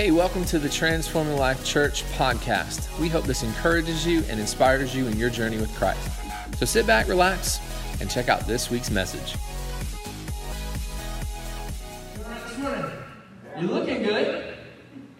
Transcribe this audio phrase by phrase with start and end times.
[0.00, 2.88] Hey, welcome to the Transforming Life Church podcast.
[2.98, 6.00] We hope this encourages you and inspires you in your journey with Christ.
[6.56, 7.60] So sit back, relax,
[8.00, 9.36] and check out this week's message.
[13.58, 14.56] You're looking good.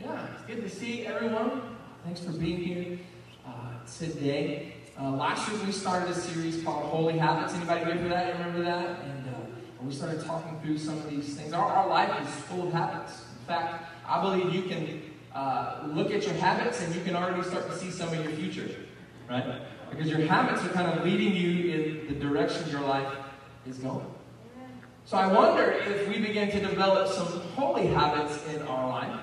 [0.01, 1.61] Yeah, it's good to see everyone.
[2.03, 2.99] Thanks for being here
[3.47, 4.77] uh, today.
[4.99, 7.53] Uh, last year we started a series called Holy Habits.
[7.53, 8.33] Anybody remember that?
[8.33, 9.01] Remember that?
[9.01, 9.41] And uh,
[9.85, 11.53] we started talking through some of these things.
[11.53, 13.27] Our, our life is full of habits.
[13.41, 17.45] In fact, I believe you can uh, look at your habits and you can already
[17.45, 18.69] start to see some of your future,
[19.29, 19.63] right?
[19.89, 23.13] Because your habits are kind of leading you in the direction your life
[23.69, 24.05] is going.
[25.05, 29.21] So I wonder if we begin to develop some holy habits in our life.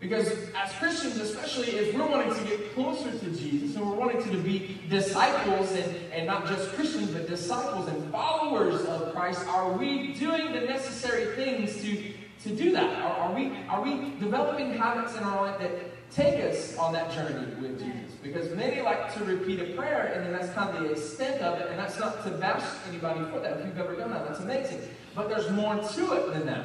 [0.00, 4.22] Because as Christians, especially if we're wanting to get closer to Jesus and we're wanting
[4.30, 9.72] to be disciples and, and not just Christians, but disciples and followers of Christ, are
[9.72, 13.02] we doing the necessary things to, to do that?
[13.02, 17.12] Are, are, we, are we developing habits in our life that take us on that
[17.12, 18.14] journey with Jesus?
[18.22, 21.58] Because many like to repeat a prayer and then that's kind of the extent of
[21.60, 23.58] it, and that's not to bash anybody for that.
[23.58, 24.80] If you've ever done that, that's amazing.
[25.14, 26.64] But there's more to it than that.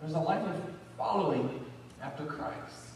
[0.00, 0.62] There's a life of
[0.96, 1.64] following
[2.02, 2.88] after Christ.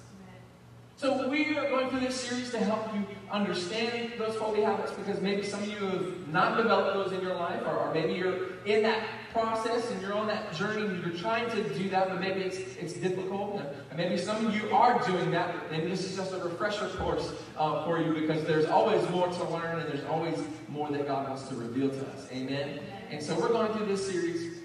[0.97, 5.20] So we are going through this series to help you understand those holy habits because
[5.20, 8.55] maybe some of you have not developed those in your life, or, or maybe you're
[8.67, 12.20] in that process and you're on that journey and you're trying to do that, but
[12.20, 13.61] maybe it's, it's difficult.
[13.91, 17.33] And maybe some of you are doing that, and this is just a refresher course
[17.58, 20.38] uh, for you because there's always more to learn and there's always
[20.69, 22.28] more that God wants to reveal to us.
[22.33, 22.80] Amen?
[23.10, 24.58] And so we're going through this series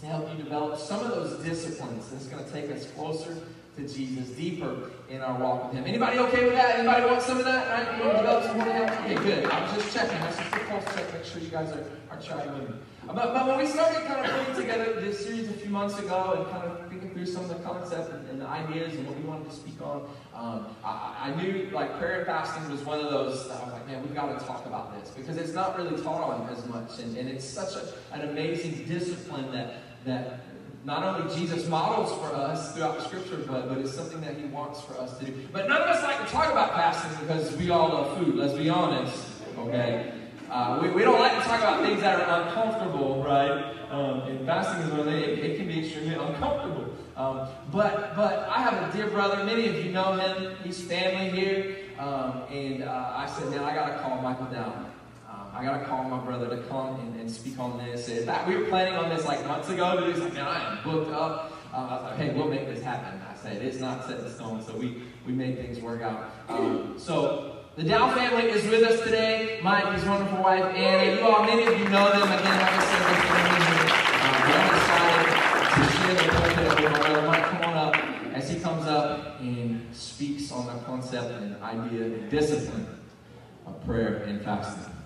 [0.00, 3.36] to help you develop some of those disciplines that's going to take us closer
[3.76, 5.84] to Jesus, deeper in our walk with Him.
[5.86, 6.80] Anybody okay with that?
[6.80, 7.68] Anybody want some of that?
[7.68, 7.98] Right?
[7.98, 9.04] You want to develop some more of that?
[9.04, 9.46] Okay, good.
[9.46, 10.18] I was just checking.
[10.18, 11.12] That's just a pulse check.
[11.14, 12.76] Make sure you guys are, are chatting with me.
[13.14, 16.34] But, but when we started kind of putting together this series a few months ago
[16.36, 19.16] and kind of thinking through some of the concepts and, and the ideas and what
[19.16, 23.00] we wanted to speak on, um, I, I, knew like prayer and fasting was one
[23.00, 25.54] of those that I was like, man, we've got to talk about this because it's
[25.54, 26.98] not really taught on as much.
[26.98, 30.40] And, and it's such a, an amazing discipline that, that
[30.84, 34.44] not only Jesus models for us throughout the scripture, but, but it's something that he
[34.44, 35.34] wants for us to do.
[35.50, 38.52] But none of us like to talk about fasting because we all love food, let's
[38.52, 39.26] be honest,
[39.56, 40.12] okay?
[40.50, 43.74] Uh, we, we don't like to talk about things that are uncomfortable, right?
[43.90, 46.94] Um, and fasting is one of the, it, it can be extremely uncomfortable.
[47.16, 51.30] Um, but, but I have a dear brother, many of you know him, he's family
[51.30, 54.88] here, um, and uh, I said, man, I got to call Michael down.
[55.58, 58.08] I gotta call my brother to come and, and speak on this.
[58.08, 60.76] And that, we were planning on this like months ago, but he's like, man, I
[60.76, 61.52] am booked up.
[61.74, 63.20] Um, I was like, hey, we'll make this happen.
[63.28, 66.30] I said, it's not set in stone, so we, we made things work out.
[66.48, 69.60] Um, so the Dow family is with us today.
[69.62, 71.14] Mike, his wonderful wife, Anna.
[71.14, 72.22] You all, many of you know them.
[72.22, 73.68] Again, I said, they're family
[74.42, 75.36] but I'm excited
[75.76, 77.26] to share the pulpit with my.
[77.28, 77.96] Mike, come on up
[78.34, 82.98] as he comes up and speaks on the concept and idea and discipline
[83.64, 84.97] of prayer and fasting.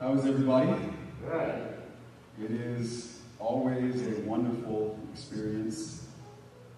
[0.00, 0.74] How's everybody?
[1.24, 1.74] Good.
[2.42, 6.08] It is always a wonderful experience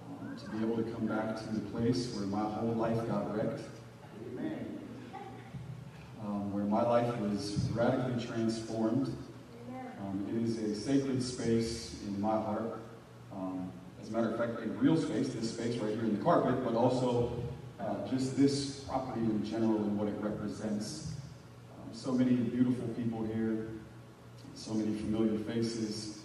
[0.05, 3.35] um, to be able to come back to the place where my whole life got
[3.35, 3.63] wrecked.
[4.31, 4.79] Amen.
[6.23, 9.17] Um, where my life was radically transformed.
[10.01, 12.81] Um, it is a sacred space in my heart.
[13.33, 13.73] Um,
[14.03, 16.63] as a matter of fact, a real space, this space right here in the carpet,
[16.63, 17.33] but also
[17.81, 21.07] uh, just this property in general and what it represents
[21.97, 23.69] so many beautiful people here,
[24.55, 26.19] so many familiar faces,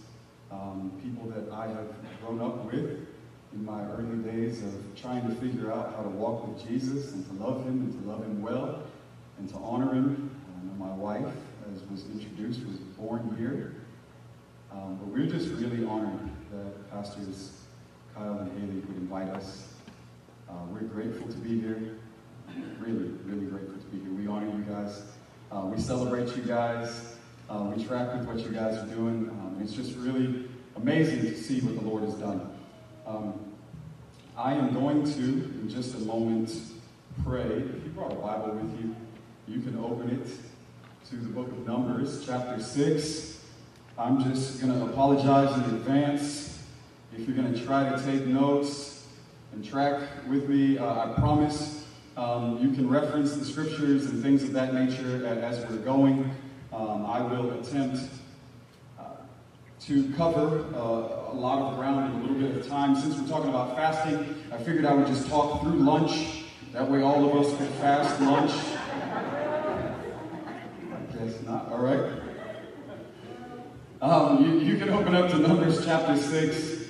[0.51, 1.87] um, people that I have
[2.19, 3.07] grown up with
[3.53, 7.25] in my early days of trying to figure out how to walk with Jesus and
[7.27, 8.83] to love him and to love him well
[9.39, 10.29] and to honor him.
[10.55, 11.33] Um, my wife,
[11.73, 13.75] as was introduced, was born here.
[14.71, 17.53] Um, but we're just really honored that Pastors
[18.13, 19.70] Kyle and Haley would invite us.
[20.51, 21.95] Uh, we're grateful to be here.
[22.79, 24.11] Really, really grateful to be here.
[24.11, 25.01] We honor you guys.
[25.49, 27.15] Uh, we celebrate you guys.
[27.49, 29.29] Uh, we track with what you guys are doing.
[29.29, 32.51] Um, it's just really amazing to see what the Lord has done.
[33.07, 33.53] Um,
[34.35, 36.53] I am going to, in just a moment,
[37.23, 37.43] pray.
[37.43, 38.93] If you brought a Bible with you,
[39.47, 40.27] you can open it
[41.09, 43.39] to the book of Numbers, chapter 6.
[43.97, 46.61] I'm just going to apologize in advance.
[47.17, 48.90] If you're going to try to take notes
[49.53, 51.85] and track with me, uh, I promise
[52.17, 56.29] um, you can reference the scriptures and things of that nature as we're going.
[56.71, 57.99] Um, I will attempt
[58.99, 59.03] uh,
[59.81, 62.95] to cover uh, a lot of ground in a little bit of time.
[62.95, 66.45] Since we're talking about fasting, I figured I would just talk through lunch.
[66.71, 68.51] That way, all of us could fast lunch.
[70.91, 71.69] I guess not.
[71.69, 72.21] All right.
[74.01, 76.80] Um, you, you can open up to Numbers chapter 6.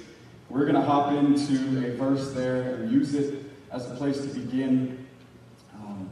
[0.52, 4.28] We're going to hop into a verse there and use it as a place to
[4.28, 5.08] begin.
[5.76, 6.10] Um,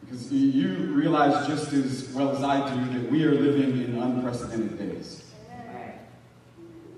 [0.00, 4.78] because you realize just as well as I do that we are living in unprecedented
[4.78, 5.22] days.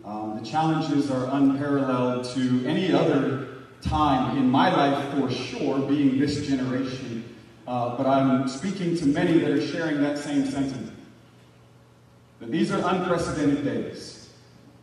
[0.03, 3.49] Um, the challenges are unparalleled to any other
[3.83, 7.37] time in my life for sure, being this generation.
[7.67, 10.97] Uh, but I'm speaking to many that are sharing that same sentiment.
[12.39, 14.20] That these are unprecedented days.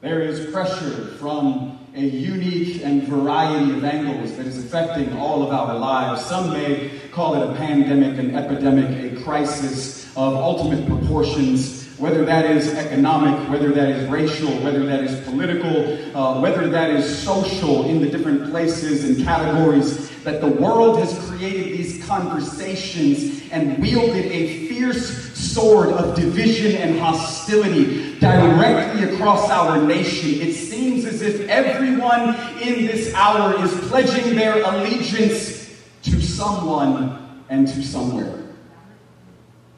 [0.07, 5.49] There is pressure from a unique and variety of angles that is affecting all of
[5.49, 6.25] our lives.
[6.25, 12.45] Some may call it a pandemic, an epidemic, a crisis of ultimate proportions whether that
[12.45, 17.89] is economic, whether that is racial, whether that is political, uh, whether that is social
[17.89, 24.25] in the different places and categories, that the world has created these conversations and wielded
[24.25, 30.29] a fierce sword of division and hostility directly across our nation.
[30.41, 37.67] It seems as if everyone in this hour is pledging their allegiance to someone and
[37.67, 38.46] to somewhere.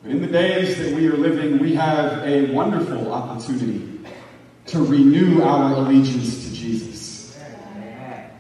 [0.02, 4.00] But in the days that we are living, we have a wonderful opportunity
[4.68, 7.38] to renew our allegiance to Jesus.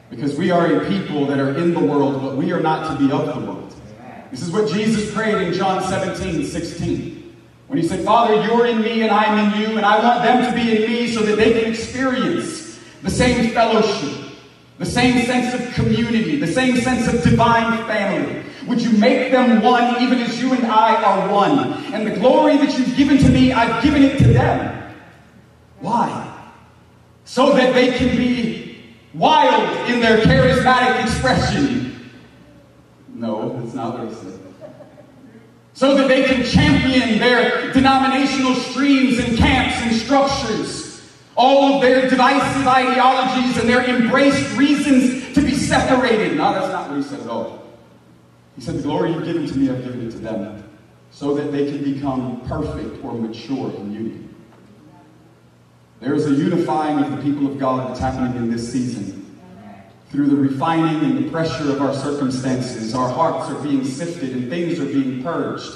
[0.09, 3.05] Because we are a people that are in the world, but we are not to
[3.05, 3.75] be of the world.
[4.31, 7.35] This is what Jesus prayed in John 17, 16.
[7.67, 10.49] When he said, Father, you're in me and I'm in you, and I want them
[10.49, 14.31] to be in me so that they can experience the same fellowship,
[14.77, 18.43] the same sense of community, the same sense of divine family.
[18.69, 21.73] Would you make them one even as you and I are one?
[21.91, 24.93] And the glory that you've given to me, I've given it to them.
[25.79, 26.53] Why?
[27.25, 32.11] So that they can be wild in their charismatic expression.
[33.15, 34.39] No, that's not what he said.
[35.73, 41.01] So that they can champion their denominational streams and camps and structures,
[41.35, 46.37] all of their divisive ideologies and their embraced reasons to be separated.
[46.37, 47.58] No, that's not what he said at all.
[48.59, 50.69] He said, The glory you've given to me, I've given it to them,
[51.11, 54.27] so that they can become perfect or mature in unity.
[56.01, 59.15] There is a unifying of the people of God that's happening in this season.
[60.11, 64.49] Through the refining and the pressure of our circumstances, our hearts are being sifted and
[64.49, 65.71] things are being purged.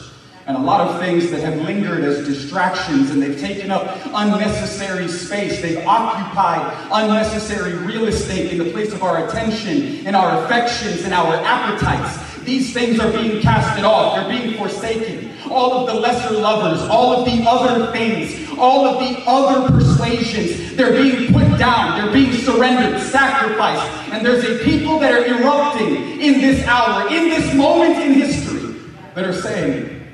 [0.45, 5.07] And a lot of things that have lingered as distractions and they've taken up unnecessary
[5.07, 5.61] space.
[5.61, 11.13] They've occupied unnecessary real estate in the place of our attention and our affections and
[11.13, 12.32] our appetites.
[12.45, 14.15] These things are being casted off.
[14.15, 15.31] They're being forsaken.
[15.49, 20.75] All of the lesser lovers, all of the other things, all of the other persuasions,
[20.75, 22.01] they're being put down.
[22.01, 23.85] They're being surrendered, sacrificed.
[24.11, 28.75] And there's a people that are erupting in this hour, in this moment in history,
[29.15, 30.07] that are saying,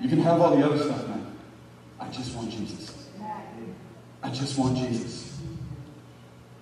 [0.00, 1.26] you can have all the other stuff, man.
[1.98, 3.08] I just want Jesus.
[4.22, 5.38] I just want Jesus.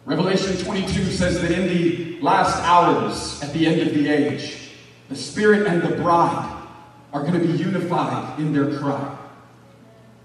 [0.05, 4.62] Revelation 22 says that in the last hours, at the end of the age,
[5.13, 6.63] the Spirit and the bride
[7.13, 9.19] are going to be unified in their cry.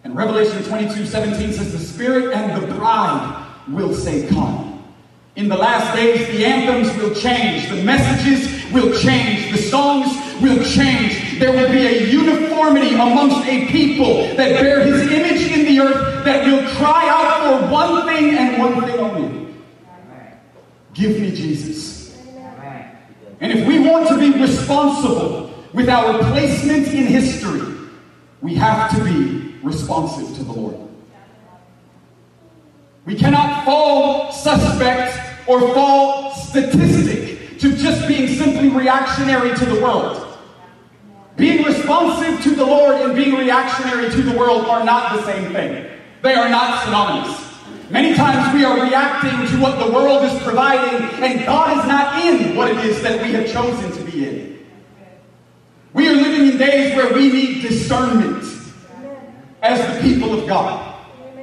[0.06, 4.86] And Revelation 22 17 says, The Spirit and the bride will say, Come.
[5.36, 10.08] In the last days, the anthems will change, the messages will change, the songs
[10.42, 11.38] will change.
[11.38, 16.24] There will be a uniformity amongst a people that bear His image in the earth
[16.24, 19.54] that will cry out for one thing and one thing only.
[20.94, 21.97] Give me Jesus.
[23.40, 27.62] And if we want to be responsible with our placement in history,
[28.42, 30.90] we have to be responsive to the Lord.
[33.06, 35.18] We cannot fall suspect
[35.48, 40.24] or fall statistic to just being simply reactionary to the world.
[41.38, 45.54] Being responsive to the Lord and being reactionary to the world are not the same
[45.54, 45.86] thing.
[46.24, 47.47] They are not synonymous.
[47.90, 52.22] Many times we are reacting to what the world is providing, and God is not
[52.22, 54.66] in what it is that we have chosen to be in.
[55.94, 58.44] We are living in days where we need discernment
[59.62, 60.96] as the people of God.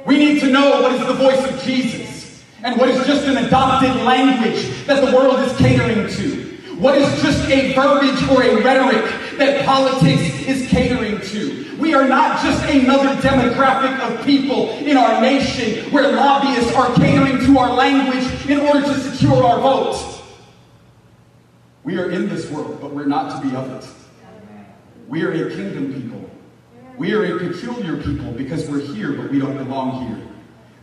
[0.05, 3.37] We need to know what is the voice of Jesus and what is just an
[3.37, 6.45] adopted language that the world is catering to.
[6.77, 9.03] What is just a verbiage or a rhetoric
[9.37, 11.77] that politics is catering to?
[11.77, 17.39] We are not just another demographic of people in our nation where lobbyists are catering
[17.45, 20.21] to our language in order to secure our votes.
[21.83, 23.89] We are in this world, but we're not to be of it.
[25.07, 26.29] We are a kingdom people.
[26.97, 30.27] We are a peculiar people because we're here, but we don't belong here.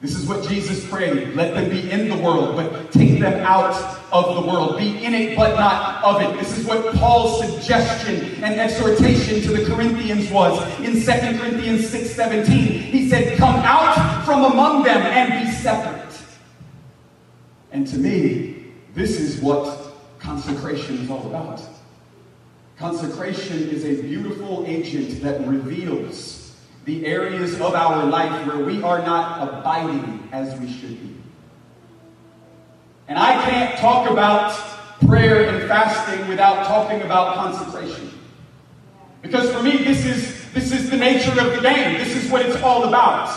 [0.03, 1.37] This is what Jesus prayed.
[1.37, 3.73] Let them be in the world, but take them out
[4.11, 4.77] of the world.
[4.77, 6.37] Be in it, but not of it.
[6.41, 12.11] This is what Paul's suggestion and exhortation to the Corinthians was in 2 Corinthians 6
[12.11, 12.53] 17.
[12.57, 16.21] He said, Come out from among them and be separate.
[17.71, 21.63] And to me, this is what consecration is all about.
[22.77, 26.42] Consecration is a beautiful agent that reveals
[26.85, 31.17] the areas of our life where we are not abiding as we should be.
[33.09, 34.59] And I can't talk about
[35.07, 38.11] prayer and fasting without talking about consecration.
[39.21, 41.99] Because for me, this is, this is the nature of the game.
[41.99, 43.29] This is what it's all about.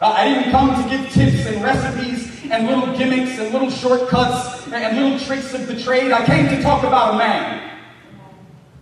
[0.00, 4.66] Uh, I didn't come to give tips and recipes and little gimmicks and little shortcuts
[4.72, 6.12] and little tricks of the trade.
[6.12, 7.78] I came to talk about a man.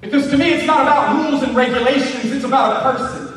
[0.00, 3.27] Because to me, it's not about rules and regulations, it's about a person.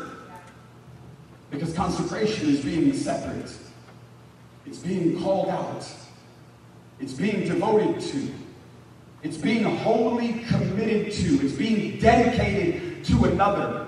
[1.52, 3.54] Because consecration is being separate,
[4.64, 5.86] it's being called out,
[6.98, 8.28] it's being devoted to,
[9.22, 13.86] it's being wholly committed to, it's being dedicated to another.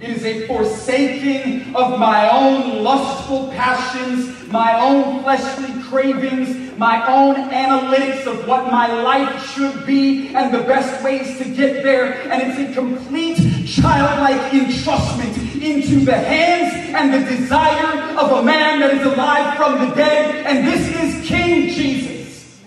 [0.00, 7.36] It is a forsaking of my own lustful passions, my own fleshly cravings, my own
[7.50, 12.14] analytics of what my life should be and the best ways to get there.
[12.30, 18.80] And it's a complete childlike entrustment into the hands and the desire of a man
[18.80, 20.44] that is alive from the dead.
[20.46, 22.60] And this is King Jesus.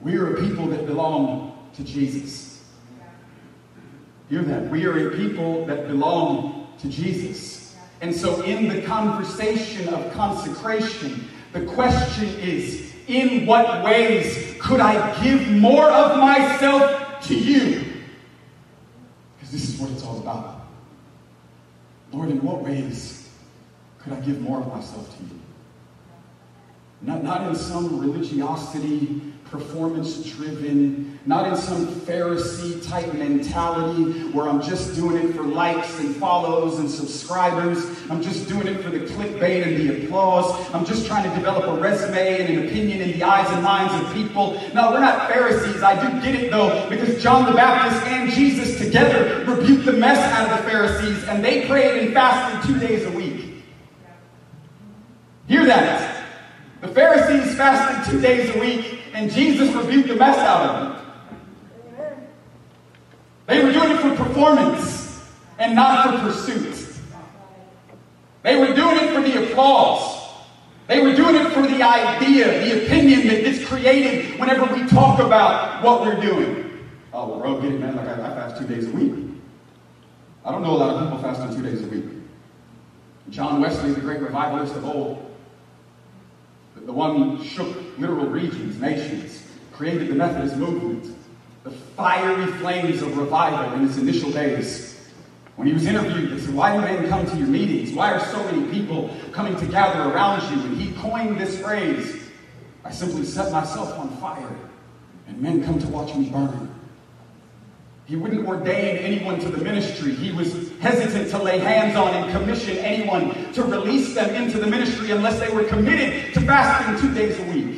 [0.00, 2.64] We are a people that belong to Jesus.
[4.28, 4.70] Hear that.
[4.70, 7.76] We are a people that belong to Jesus.
[8.00, 15.22] And so, in the conversation of consecration, the question is in what ways could I
[15.22, 17.84] give more of myself to you?
[19.36, 20.53] Because this is what it's all about.
[22.14, 23.28] Lord, in what ways
[23.98, 25.40] could I give more of myself to you?
[27.02, 34.60] Not, not in some religiosity performance driven, not in some Pharisee type mentality where I'm
[34.60, 37.78] just doing it for likes and follows and subscribers.
[38.10, 40.70] I'm just doing it for the clickbait and the applause.
[40.74, 43.94] I'm just trying to develop a resume and an opinion in the eyes and minds
[44.04, 44.60] of people.
[44.74, 45.82] No, we're not Pharisees.
[45.82, 50.18] I do get it though, because John the Baptist and Jesus together rebuked the mess
[50.18, 53.64] out of the Pharisees and they prayed and fasted two days a week.
[55.46, 56.26] Hear that.
[56.82, 61.03] The Pharisees fasted two days a week, and Jesus rebuked the mess out of them.
[63.46, 65.22] They were doing it for performance
[65.58, 66.86] and not for pursuit.
[68.42, 70.22] They were doing it for the applause.
[70.86, 75.18] They were doing it for the idea, the opinion that gets created whenever we talk
[75.18, 76.86] about what we're doing.
[77.12, 77.96] Oh, well, bro, get it, man.
[77.96, 79.14] Like, I, I fast two days a week.
[80.44, 82.04] I don't know a lot of people fasting two days a week.
[83.30, 85.34] John Wesley, the great revivalist of old,
[86.76, 91.16] the one who shook literal regions, nations, created the Methodist movement,
[91.64, 95.10] the fiery flames of revival in its initial days.
[95.56, 97.92] When he was interviewed, they said, Why do men come to your meetings?
[97.92, 100.62] Why are so many people coming to gather around you?
[100.62, 102.20] And he coined this phrase
[102.84, 104.56] I simply set myself on fire,
[105.26, 106.70] and men come to watch me burn.
[108.04, 110.14] He wouldn't ordain anyone to the ministry.
[110.14, 114.66] He was hesitant to lay hands on and commission anyone to release them into the
[114.66, 117.73] ministry unless they were committed to fasting two days a week.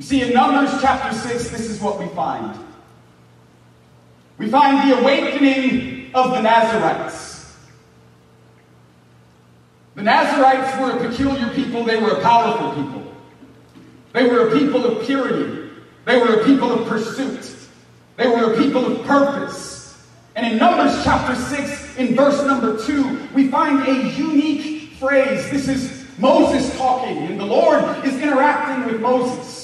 [0.00, 2.58] You see, in Numbers chapter 6, this is what we find.
[4.38, 7.54] We find the awakening of the Nazarites.
[9.96, 13.12] The Nazarites were a peculiar people, they were a powerful people.
[14.14, 15.68] They were a people of purity.
[16.06, 17.54] They were a people of pursuit.
[18.16, 20.02] They were a people of purpose.
[20.34, 25.50] And in Numbers chapter 6, in verse number 2, we find a unique phrase.
[25.50, 29.59] This is Moses talking, and the Lord is interacting with Moses.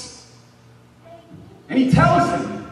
[1.68, 2.70] And he tells him,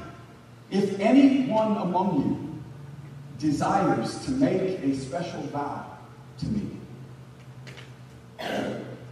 [0.71, 2.63] If anyone among you
[3.39, 5.87] desires to make a special vow
[6.39, 6.71] to me,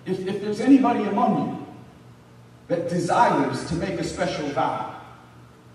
[0.06, 1.62] if, if there's anybody among you
[2.68, 4.94] that desires to make a special vow.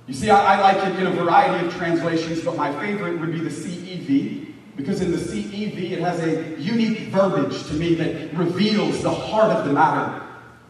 [0.07, 3.31] You see, I, I, like it in a variety of translations, but my favorite would
[3.31, 8.33] be the CEV, because in the CEV it has a unique verbiage to me that
[8.33, 10.23] reveals the heart of the matter.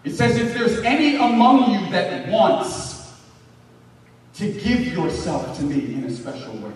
[0.03, 2.96] It says, if there's any among you that wants
[4.37, 6.73] to give yourself to me in a special way.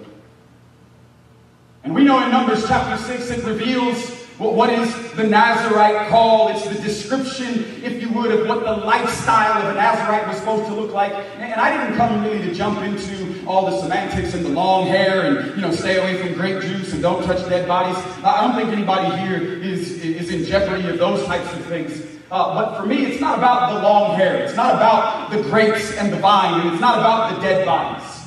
[1.84, 6.48] And we know in Numbers chapter 6 it reveals what is the Nazarite call?
[6.48, 10.66] It's the description, if you would, of what the lifestyle of a Nazarite was supposed
[10.66, 11.14] to look like.
[11.14, 15.28] And I didn't come really to jump into all the semantics and the long hair
[15.28, 18.02] and, you know, stay away from grape juice and don't touch dead bodies.
[18.24, 22.02] I don't think anybody here is, is in jeopardy of those types of things.
[22.32, 24.38] Uh, but for me, it's not about the long hair.
[24.38, 26.62] It's not about the grapes and the vine.
[26.62, 28.22] And it's not about the dead bodies.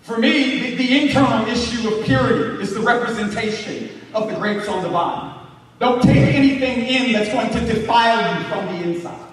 [0.00, 4.82] For me, the, the, internal issue of purity is the representation of the grapes on
[4.84, 5.34] the vine.
[5.78, 9.26] Don't take anything in that's going to defile you from the inside.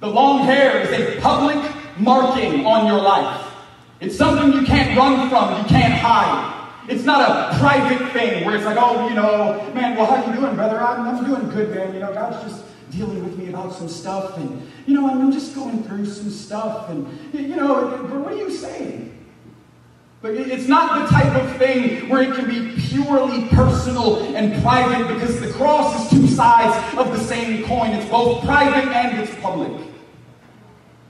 [0.00, 1.56] The long hair is a public
[1.98, 3.46] marking on your life.
[4.00, 6.59] It's something you can't run from, you can't hide.
[6.90, 10.36] It's not a private thing where it's like, oh, you know, man, well, how you
[10.36, 10.80] doing, brother?
[10.80, 11.94] I'm, I'm doing good, man.
[11.94, 15.54] You know, God's just dealing with me about some stuff, and you know, I'm just
[15.54, 19.16] going through some stuff, and you know, but what are you saying?
[20.20, 25.14] But it's not the type of thing where it can be purely personal and private
[25.14, 27.92] because the cross is two sides of the same coin.
[27.92, 29.72] It's both private and it's public.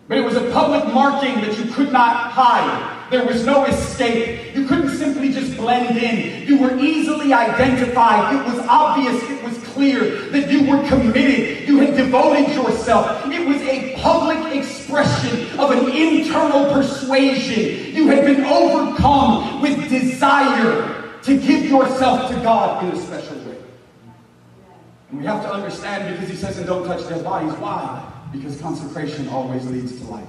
[0.06, 2.99] But it was a public marking that you could not hide.
[3.10, 4.54] There was no escape.
[4.54, 6.46] You couldn't simply just blend in.
[6.46, 8.34] You were easily identified.
[8.36, 9.20] It was obvious.
[9.28, 11.68] It was clear that you were committed.
[11.68, 13.26] You had devoted yourself.
[13.26, 17.94] It was a public expression of an internal persuasion.
[17.94, 23.56] You had been overcome with desire to give yourself to God in a special way.
[25.10, 27.52] And we have to understand because he says, and don't touch dead bodies.
[27.54, 28.08] Why?
[28.32, 30.28] Because consecration always leads to life.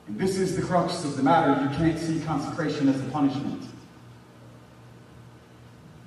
[0.17, 1.61] this is the crux of the matter.
[1.63, 3.63] You can't see consecration as a punishment.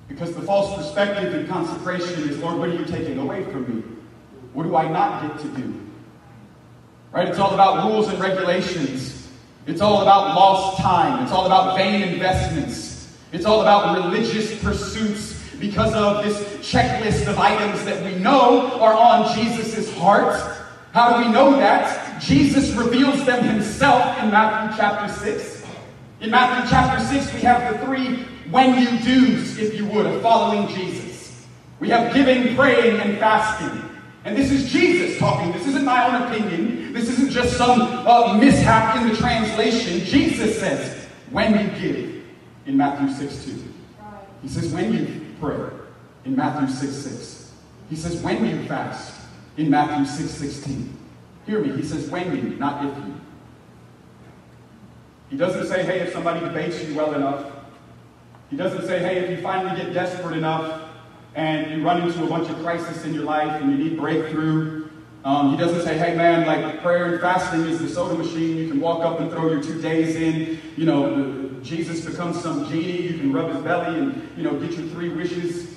[0.07, 3.83] Because the false perspective in consecration is, Lord, what are you taking away from me?
[4.53, 5.73] What do I not get to do?
[7.11, 7.27] Right?
[7.27, 9.29] It's all about rules and regulations.
[9.67, 11.23] It's all about lost time.
[11.23, 13.13] It's all about vain investments.
[13.31, 18.93] It's all about religious pursuits because of this checklist of items that we know are
[18.93, 20.39] on Jesus' heart.
[20.91, 22.04] How do we know that?
[22.19, 25.65] Jesus reveals them himself in Matthew chapter 6.
[26.21, 30.21] In Matthew chapter 6, we have the three when you do's, if you would, of
[30.21, 31.45] following Jesus.
[31.79, 33.81] We have giving, praying, and fasting.
[34.23, 35.51] And this is Jesus talking.
[35.51, 36.93] This isn't my own opinion.
[36.93, 39.99] This isn't just some uh, mishap in the translation.
[39.99, 42.23] Jesus says, when you give,
[42.65, 43.73] in Matthew 6 2.
[44.41, 45.69] He says, when you pray,
[46.23, 47.51] in Matthew 6 6.
[47.89, 49.21] He says, when you fast,
[49.57, 50.94] in Matthew 6 16.
[51.45, 51.75] Hear me.
[51.75, 53.15] He says, when you, not if you.
[55.29, 57.51] He doesn't say, hey, if somebody debates you well enough.
[58.49, 60.89] He doesn't say, hey, if you finally get desperate enough
[61.35, 64.89] and you run into a bunch of crisis in your life and you need breakthrough.
[65.25, 68.57] Um, he doesn't say, hey man, like prayer and fasting is the soda machine.
[68.57, 70.59] You can walk up and throw your two days in.
[70.77, 73.01] You know, Jesus becomes some genie.
[73.01, 75.75] You can rub his belly and, you know, get your three wishes.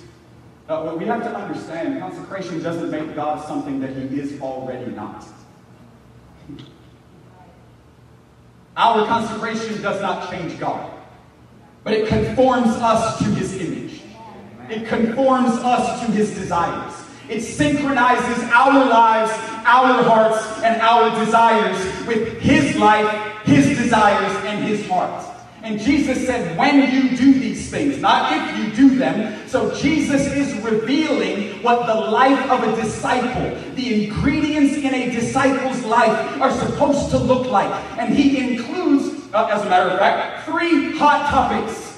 [0.69, 5.27] Uh, we have to understand consecration doesn't make God something that he is already not.
[8.79, 10.89] Our consecration does not change God,
[11.83, 14.03] but it conforms us to his image.
[14.71, 16.95] It conforms us to his desires.
[17.29, 19.33] It synchronizes our lives,
[19.67, 23.11] our hearts, and our desires with his life,
[23.45, 25.25] his desires, and his heart.
[25.63, 29.47] And Jesus said, when you do these things, not if you do them.
[29.49, 35.83] So Jesus is revealing what the life of a disciple, the ingredients in a disciple's
[35.85, 37.71] life are supposed to look like.
[37.99, 38.39] And he
[39.33, 41.97] as a matter of fact, three hot topics.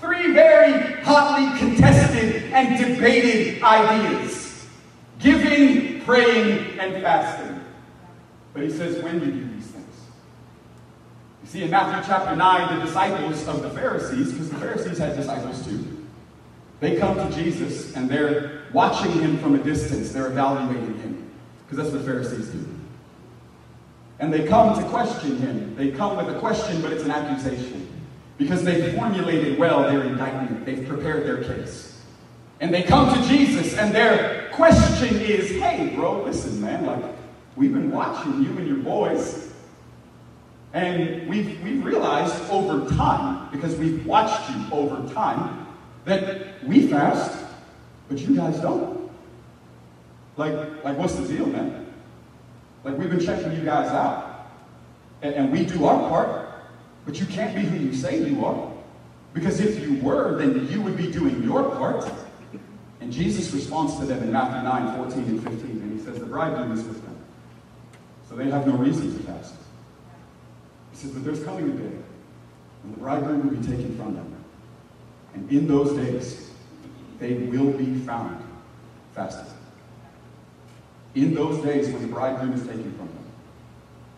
[0.00, 4.66] Three very hotly contested and debated ideas.
[5.18, 7.60] Giving, praying, and fasting.
[8.52, 9.86] But he says, when you do these things?
[11.42, 15.16] you see, in Matthew chapter 9, the disciples of the Pharisees, because the Pharisees had
[15.16, 16.06] disciples too,
[16.80, 20.12] they come to Jesus and they're watching him from a distance.
[20.12, 21.30] They're evaluating him,
[21.64, 22.73] because that's what the Pharisees do.
[24.24, 25.76] And they come to question him.
[25.76, 27.86] They come with a question, but it's an accusation.
[28.38, 32.00] Because they've formulated well their indictment, they've prepared their case.
[32.60, 37.04] And they come to Jesus, and their question is hey, bro, listen, man, like,
[37.54, 39.52] we've been watching you and your boys
[40.72, 45.68] and we've, we've realized over time, because we've watched you over time,
[46.04, 47.44] that we fast,
[48.08, 49.08] but you guys don't.
[50.38, 51.83] Like, like what's the deal, man?
[52.84, 54.48] Like, we've been checking you guys out.
[55.22, 56.48] And, and we do our part,
[57.06, 58.70] but you can't be who you say you are.
[59.32, 62.08] Because if you were, then you would be doing your part.
[63.00, 66.26] And Jesus responds to them in Matthew 9, 14 and 15, and he says, The
[66.26, 67.16] bridegroom is with them.
[68.28, 69.54] So they have no reason to fast.
[70.92, 71.96] He says, but there's coming a day
[72.82, 74.44] when the bridegroom will be taken from them.
[75.34, 76.50] And in those days,
[77.18, 78.44] they will be found
[79.14, 79.52] fasting.
[81.14, 83.24] In those days when the bridegroom is taken from them.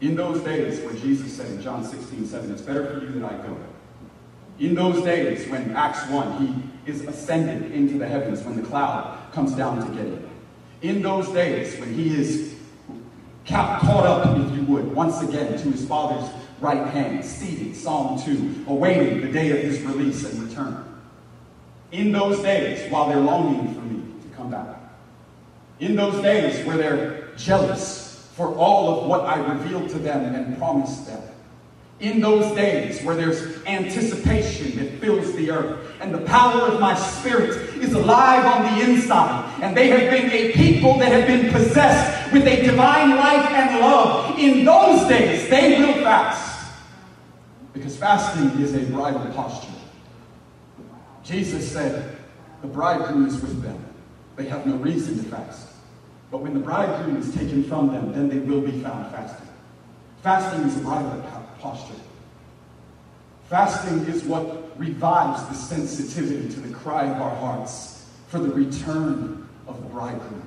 [0.01, 3.33] In those days when Jesus said in John 16, 7, it's better for you that
[3.33, 3.57] I go.
[4.59, 9.19] In those days when Acts 1, he is ascended into the heavens when the cloud
[9.33, 10.31] comes down to get him.
[10.83, 12.55] In those days when he is
[13.47, 16.31] caught up, if you would, once again to his Father's
[16.61, 20.83] right hand, seated, Psalm 2, awaiting the day of his release and return.
[21.93, 24.77] In those days, while they're longing for me to come back.
[25.79, 30.59] In those days where they're jealous for all of what I revealed to them and
[30.59, 31.23] promised them.
[32.01, 36.95] In those days where there's anticipation that fills the earth and the power of my
[36.95, 41.51] spirit is alive on the inside and they have been a people that have been
[41.51, 46.71] possessed with a divine life and love in those days they will fast.
[47.73, 49.73] Because fasting is a bridal posture.
[51.25, 52.19] Jesus said
[52.61, 53.86] the bridegroom is with them
[54.37, 55.69] they have no reason to fast
[56.31, 59.49] but when the bridegroom is taken from them then they will be found fasting
[60.23, 61.23] fasting is a bridal
[61.61, 61.95] posture.
[63.49, 69.49] Fasting is what revives the sensitivity to the cry of our hearts for the return
[69.67, 70.43] of the bridegroom.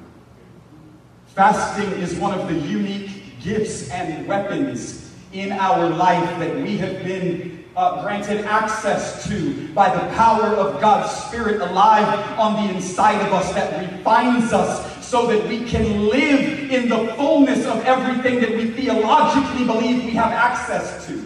[1.27, 7.03] Fasting is one of the unique gifts and weapons in our life that we have
[7.03, 13.25] been uh, granted access to by the power of God's Spirit alive on the inside
[13.25, 18.41] of us that refines us so that we can live in the fullness of everything
[18.41, 21.25] that we theologically believe we have access to.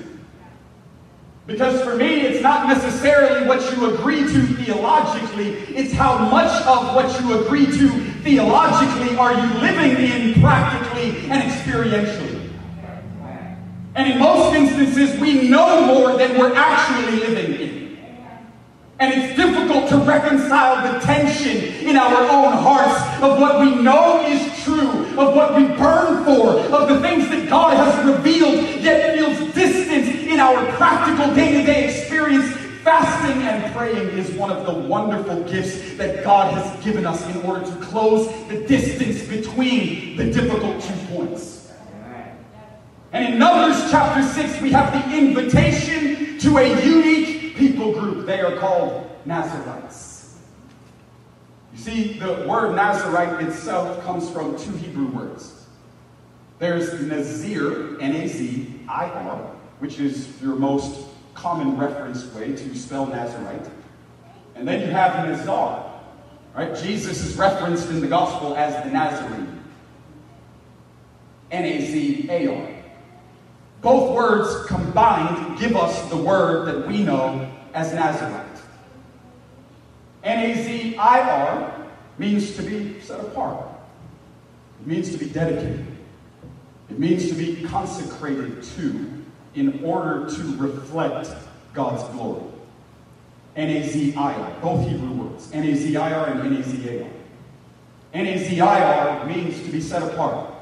[1.47, 6.93] Because for me, it's not necessarily what you agree to theologically, it's how much of
[6.93, 7.89] what you agree to
[8.21, 12.32] theologically are you living in practically and experientially.
[13.95, 17.83] And in most instances, we know more than we're actually living in.
[18.99, 24.25] And it's difficult to reconcile the tension in our own hearts of what we know
[24.25, 29.17] is true, of what we burn for, of the things that God has revealed, yet
[29.17, 32.55] feels distant in our practical day to day experience.
[32.83, 37.41] Fasting and praying is one of the wonderful gifts that God has given us in
[37.43, 41.62] order to close the distance between the difficult two points.
[43.13, 48.25] And in Numbers chapter 6, we have the invitation to a unique people group.
[48.25, 50.39] They are called Nazarites.
[51.73, 55.67] You see, the word Nazarite itself comes from two Hebrew words.
[56.57, 59.37] There's Nazir, N-A-Z-I-R,
[59.77, 63.69] which is your most common reference way to spell Nazarite.
[64.55, 66.01] And then you have Nazar,
[66.55, 66.75] right?
[66.75, 69.63] Jesus is referenced in the gospel as the Nazarene.
[71.51, 72.72] N-A-Z-A-R.
[73.83, 78.47] Both words combined give us the word that we know as Nazarite.
[80.23, 83.67] N-A-Z-I-R means to be set apart.
[84.79, 85.85] It means to be dedicated.
[86.89, 89.23] It means to be consecrated to
[89.55, 91.29] in order to reflect
[91.73, 92.43] God's glory.
[93.57, 95.51] N-A-Z-I-R, both Hebrew words.
[95.51, 97.09] N-A-Z-I-R and N-A-Z-A-R.
[98.13, 100.53] N-A-Z-I-R means to be set apart,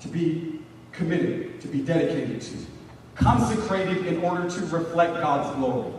[0.00, 0.60] to be
[0.92, 2.56] committed, to be dedicated to,
[3.14, 5.92] consecrated in order to reflect God's glory.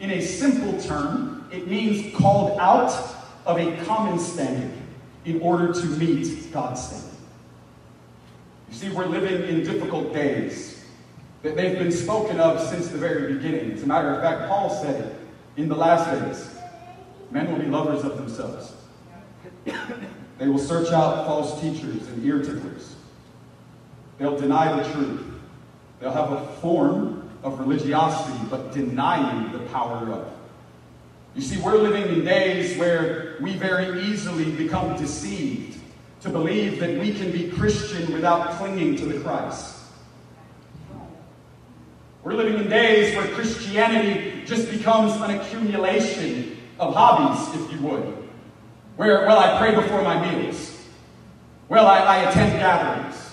[0.00, 2.92] In a simple term, it means called out
[3.46, 4.72] of a common standard
[5.24, 7.18] in order to meet God's standard.
[8.68, 10.84] You see, we're living in difficult days.
[11.42, 13.72] That they've been spoken of since the very beginning.
[13.72, 15.16] As a matter of fact, Paul said it
[15.58, 16.50] in the last days.
[17.30, 18.72] Men will be lovers of themselves.
[20.38, 22.93] They will search out false teachers and ear ticklers.
[24.18, 25.24] They'll deny the truth.
[26.00, 30.32] They'll have a form of religiosity, but denying the power of.
[31.34, 35.80] You see, we're living in days where we very easily become deceived
[36.20, 39.80] to believe that we can be Christian without clinging to the Christ.
[42.22, 48.16] We're living in days where Christianity just becomes an accumulation of hobbies, if you would.
[48.96, 50.82] Where, well, I pray before my meals.
[51.68, 53.23] Well, I, I attend gatherings.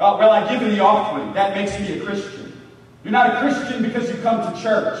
[0.00, 1.32] Uh, well, I give you the offering.
[1.34, 2.60] That makes me a Christian.
[3.04, 5.00] You're not a Christian because you come to church.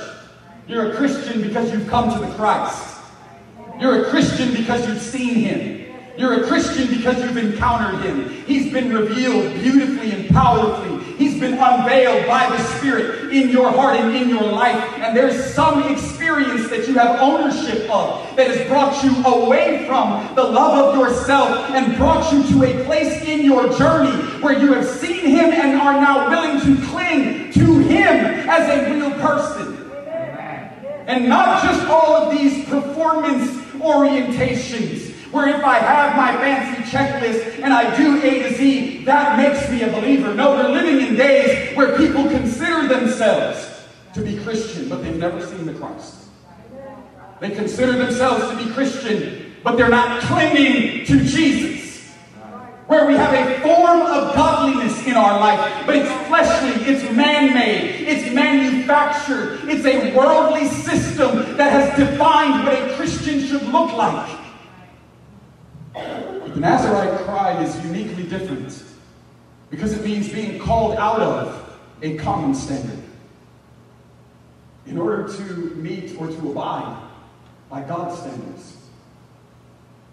[0.68, 2.98] You're a Christian because you've come to the Christ.
[3.80, 5.94] You're a Christian because you've seen him.
[6.16, 8.28] You're a Christian because you've encountered him.
[8.44, 10.93] He's been revealed beautifully and powerfully.
[11.18, 14.82] He's been unveiled by the Spirit in your heart and in your life.
[14.98, 20.34] And there's some experience that you have ownership of that has brought you away from
[20.34, 24.72] the love of yourself and brought you to a place in your journey where you
[24.72, 29.90] have seen Him and are now willing to cling to Him as a real person.
[31.06, 37.60] And not just all of these performance orientations where if I have my fancy checklist
[37.60, 40.32] and I do A to Z, that makes me a believer.
[40.32, 45.44] No, we're living in days where people consider themselves to be Christian, but they've never
[45.44, 46.28] seen the Christ.
[47.40, 52.12] They consider themselves to be Christian, but they're not clinging to Jesus.
[52.86, 57.54] Where we have a form of godliness in our life, but it's fleshly, it's man
[57.54, 63.92] made, it's manufactured, it's a worldly system that has defined what a Christian should look
[63.94, 64.43] like.
[65.94, 68.82] The Nazarite cry is uniquely different
[69.70, 72.98] because it means being called out of a common standard.
[74.86, 75.42] In order to
[75.76, 77.00] meet or to abide
[77.70, 78.76] by God's standards.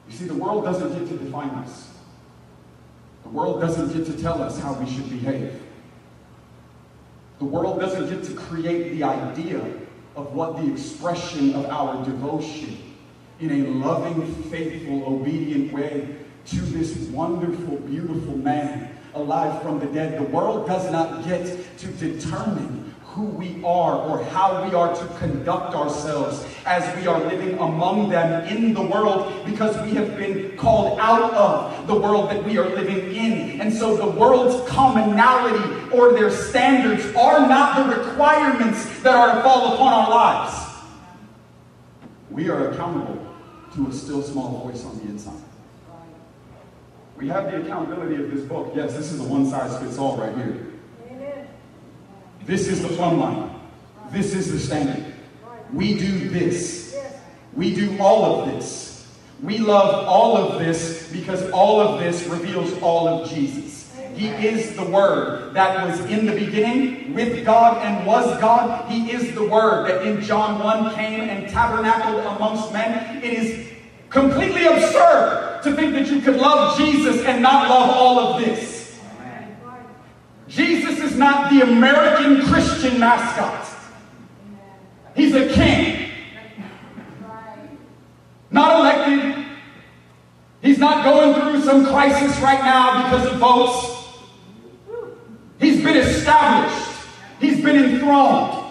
[0.08, 1.90] You see, the world doesn't get to define us.
[3.24, 5.62] The world doesn't get to tell us how we should behave.
[7.40, 9.60] The world doesn't get to create the idea
[10.16, 12.91] of what the expression of our devotion
[13.42, 20.20] in a loving, faithful, obedient way to this wonderful, beautiful man alive from the dead.
[20.20, 25.06] The world does not get to determine who we are or how we are to
[25.18, 30.56] conduct ourselves as we are living among them in the world because we have been
[30.56, 33.60] called out of the world that we are living in.
[33.60, 39.44] And so the world's commonality or their standards are not the requirements that are to
[39.44, 40.68] fall upon our lives.
[42.30, 43.21] We are accountable
[43.76, 45.42] to a still small voice on the inside.
[47.16, 48.74] We have the accountability of this book.
[48.76, 50.68] Yes, this is a one size fits all right here.
[52.46, 53.60] This is the plumb line.
[54.10, 55.14] This is the standard.
[55.72, 56.98] We do this.
[57.54, 59.08] We do all of this.
[59.42, 63.81] We love all of this because all of this reveals all of Jesus.
[64.22, 68.88] He is the Word that was in the beginning with God and was God.
[68.88, 73.24] He is the Word that in John 1 came and tabernacled amongst men.
[73.24, 73.72] It is
[74.12, 79.00] completely absurd to think that you could love Jesus and not love all of this.
[80.48, 83.68] Jesus is not the American Christian mascot.
[85.16, 86.12] He's a king.
[88.52, 89.48] Not elected.
[90.62, 93.98] He's not going through some crisis right now because of votes.
[95.62, 96.98] He's been established.
[97.40, 98.66] He's been enthroned.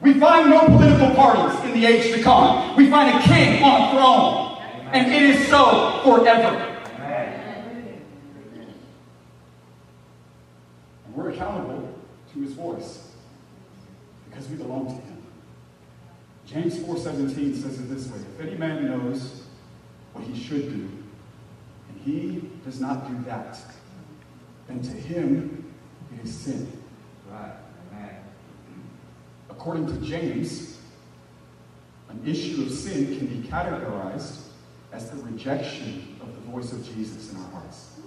[0.00, 2.74] We find no political parties in the age to come.
[2.74, 4.48] We find a king on a throne.
[4.92, 6.80] And it is so forever.
[11.06, 11.94] And we're accountable
[12.32, 13.10] to his voice
[14.28, 15.22] because we belong to him.
[16.46, 19.42] James 4.17 says it this way, If any man knows
[20.14, 20.88] what he should do,
[21.88, 23.58] and he does not do that,
[24.66, 25.61] then to him
[26.24, 26.70] is sin.
[27.30, 27.52] Right.
[27.92, 28.16] Amen.
[29.50, 30.78] According to James,
[32.08, 34.42] an issue of sin can be categorized
[34.92, 38.00] as the rejection of the voice of Jesus in our hearts.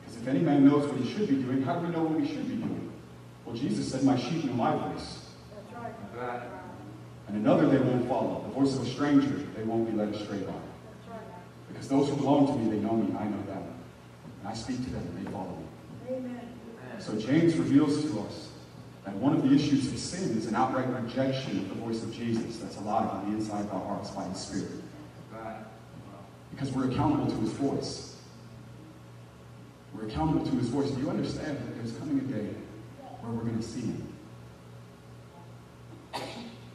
[0.00, 2.20] Because if any man knows what he should be doing, how do we know what
[2.20, 2.92] we should be doing?
[3.44, 5.26] Well, Jesus said, My sheep know my voice.
[6.16, 6.42] Right.
[7.28, 8.42] And another they won't follow.
[8.48, 10.52] The voice of a stranger they won't be led astray by.
[11.68, 13.62] Because those who belong to me, they know me, I know them.
[14.40, 15.64] And I speak to them, and they follow me.
[16.98, 18.48] So James reveals to us
[19.04, 22.12] that one of the issues of sin is an outright rejection of the voice of
[22.12, 24.68] Jesus that's alive on the inside of our hearts by his Spirit.
[26.50, 28.16] Because we're accountable to his voice.
[29.94, 30.90] We're accountable to his voice.
[30.90, 32.48] Do you understand that there's coming a day
[33.20, 34.14] where we're going to see him?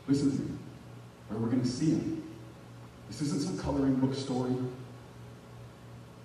[0.07, 0.57] Listen to me.
[1.27, 2.23] Where we're going to see him.
[3.07, 4.55] This isn't some coloring book story.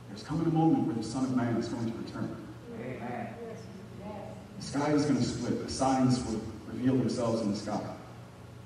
[0.09, 2.48] There's coming a moment where the Son of Man is going to return.
[2.81, 3.29] Amen.
[4.59, 5.65] The sky is going to split.
[5.65, 7.81] The signs will reveal themselves in the sky.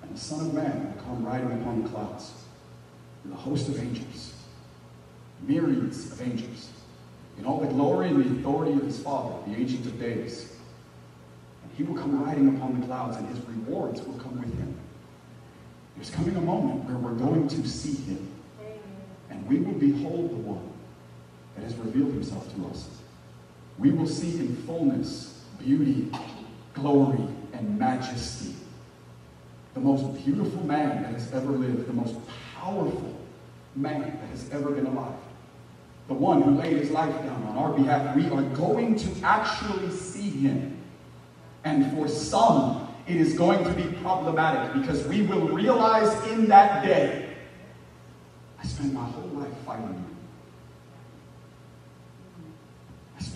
[0.02, 2.32] And the Son of Man will come riding upon the clouds
[3.24, 4.32] with a host of angels,
[5.46, 6.70] myriads of angels,
[7.38, 10.56] in all the glory and the authority of his Father, the Ancient of Days.
[11.62, 14.76] And he will come riding upon the clouds, and his rewards will come with him.
[15.96, 18.28] There's coming a moment where we're going to see him,
[19.30, 20.68] and we will behold the one
[21.54, 22.88] that has revealed himself to us.
[23.78, 26.10] We will see in fullness beauty,
[26.74, 28.54] glory, and majesty.
[29.74, 32.16] The most beautiful man that has ever lived, the most
[32.54, 33.16] powerful
[33.74, 35.14] man that has ever been alive.
[36.08, 38.14] the one who laid his life down on our behalf.
[38.16, 40.76] We are going to actually see him.
[41.64, 46.84] And for some, it is going to be problematic because we will realize in that
[46.84, 47.36] day,
[48.62, 50.11] I spent my whole life fighting you.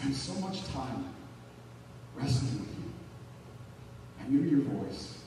[0.07, 1.05] I spent so much time
[2.15, 2.93] wrestling with you.
[4.21, 5.19] I knew your voice.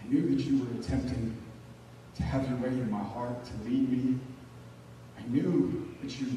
[0.00, 1.36] I knew that you were attempting
[2.14, 4.18] to have your way in my heart, to lead me.
[5.18, 6.28] I knew that you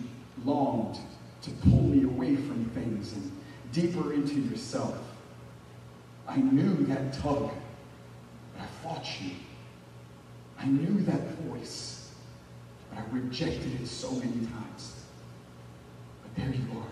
[0.44, 0.98] longed
[1.44, 3.32] to pull me away from things and
[3.72, 4.98] deeper into yourself.
[6.28, 7.52] I knew that tug,
[8.54, 9.32] but I fought you.
[10.58, 12.12] I knew that voice,
[12.90, 15.01] but I rejected it so many times.
[16.38, 16.88] There you are.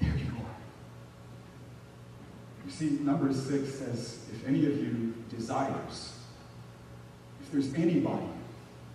[0.00, 0.56] There you are.
[2.64, 6.12] You see, number six says, if any of you desires,
[7.40, 8.26] if there's anybody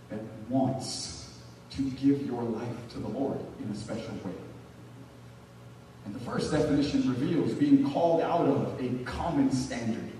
[0.09, 1.23] that wants
[1.71, 4.31] to give your life to the Lord in a special way.
[6.05, 10.11] And the first definition reveals being called out of a common standard.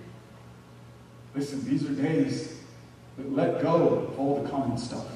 [1.34, 2.56] Listen, these are days
[3.16, 5.06] that let go of all the common stuff.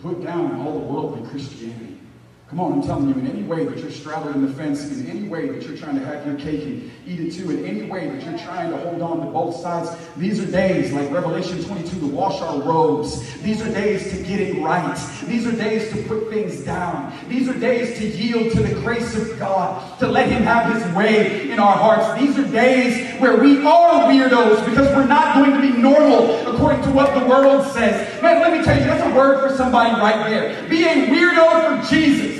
[0.00, 1.98] Put down all the worldly Christianity.
[2.48, 5.26] Come on, I'm telling you, in any way that you're straddling the fence, in any
[5.26, 8.08] way that you're trying to have your cake and eat it too, in any way
[8.08, 11.98] that you're trying to hold on to both sides, these are days like Revelation 22
[11.98, 13.34] to wash our robes.
[13.42, 14.96] These are days to get it right.
[15.24, 17.12] These are days to put things down.
[17.28, 20.94] These are days to yield to the grace of God, to let Him have His
[20.94, 22.20] way in our hearts.
[22.20, 26.82] These are days where we are weirdos because we're not going to be normal according
[26.82, 28.22] to what the world says.
[28.22, 30.68] Man, let me tell you, word for somebody right there.
[30.68, 32.36] Be a weirdo for Jesus.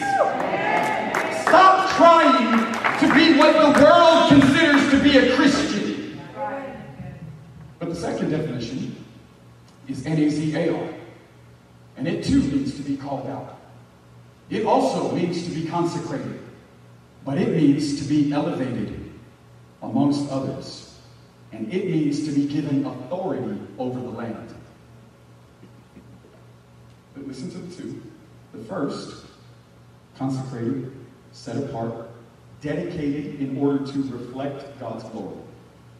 [1.42, 6.20] Stop trying to be what the world considers to be a Christian.
[7.78, 8.96] But the second definition
[9.88, 10.94] is N-A-Z-A-R.
[11.96, 13.58] And it too means to be called out.
[14.50, 16.40] It also means to be consecrated.
[17.24, 19.12] But it means to be elevated
[19.82, 20.98] amongst others.
[21.52, 24.55] And it means to be given authority over the land.
[27.16, 28.02] But listen to the two.
[28.52, 29.24] The first,
[30.18, 30.92] consecrated,
[31.32, 32.10] set apart,
[32.60, 35.38] dedicated in order to reflect God's glory.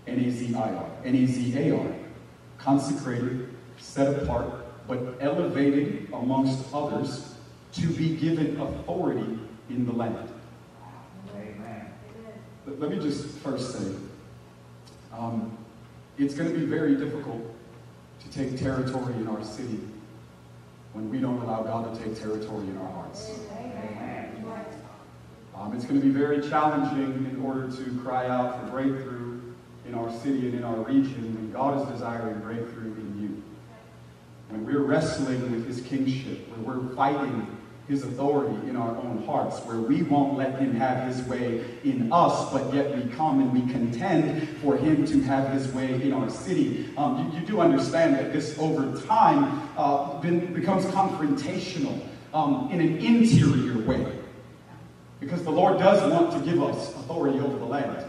[0.06, 0.86] N-A-Z-I-R.
[1.04, 1.86] N-A-Z-A-R.
[2.58, 3.48] Consecrated,
[3.78, 4.52] set apart,
[4.86, 7.34] but elevated amongst others
[7.72, 9.38] to be given authority
[9.70, 10.30] in the land.
[11.34, 11.92] Amen.
[12.66, 13.94] Let let me just first say,
[15.12, 15.56] um,
[16.18, 17.42] it's going to be very difficult
[18.20, 19.80] to take territory in our city
[20.96, 23.38] when we don't allow God to take territory in our hearts.
[25.54, 29.42] Um, it's going to be very challenging in order to cry out for breakthrough
[29.86, 33.42] in our city and in our region when God is desiring breakthrough in you.
[34.48, 37.55] When we're wrestling with his kingship, when we're fighting
[37.88, 42.12] his authority in our own hearts, where we won't let him have his way in
[42.12, 46.12] us, but yet we come and we contend for him to have his way in
[46.12, 46.88] our city.
[46.96, 52.00] Um, you, you do understand that this over time uh, been, becomes confrontational
[52.34, 54.18] um, in an interior way.
[55.20, 58.04] Because the Lord does want to give us authority over the land.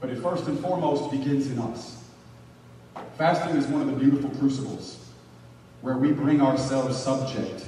[0.00, 2.04] But it first and foremost begins in us.
[3.16, 5.06] Fasting is one of the beautiful crucibles
[5.82, 7.66] where we bring ourselves subject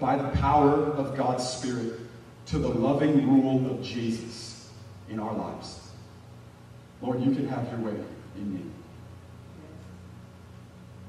[0.00, 2.00] by the power of God's Spirit
[2.46, 4.70] to the loving rule of Jesus
[5.10, 5.90] in our lives.
[7.02, 8.00] Lord, you can have your way
[8.36, 8.62] in me.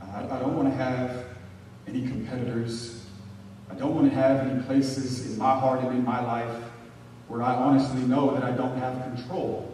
[0.02, 1.26] I, I don't want to have
[1.88, 3.06] any competitors.
[3.70, 6.64] I don't want to have any places in my heart and in my life
[7.28, 9.74] where I honestly know that I don't have control.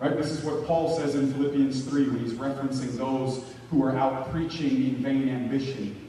[0.00, 0.16] Right?
[0.16, 4.30] This is what Paul says in Philippians 3 when he's referencing those who are out
[4.30, 6.05] preaching in vain ambition.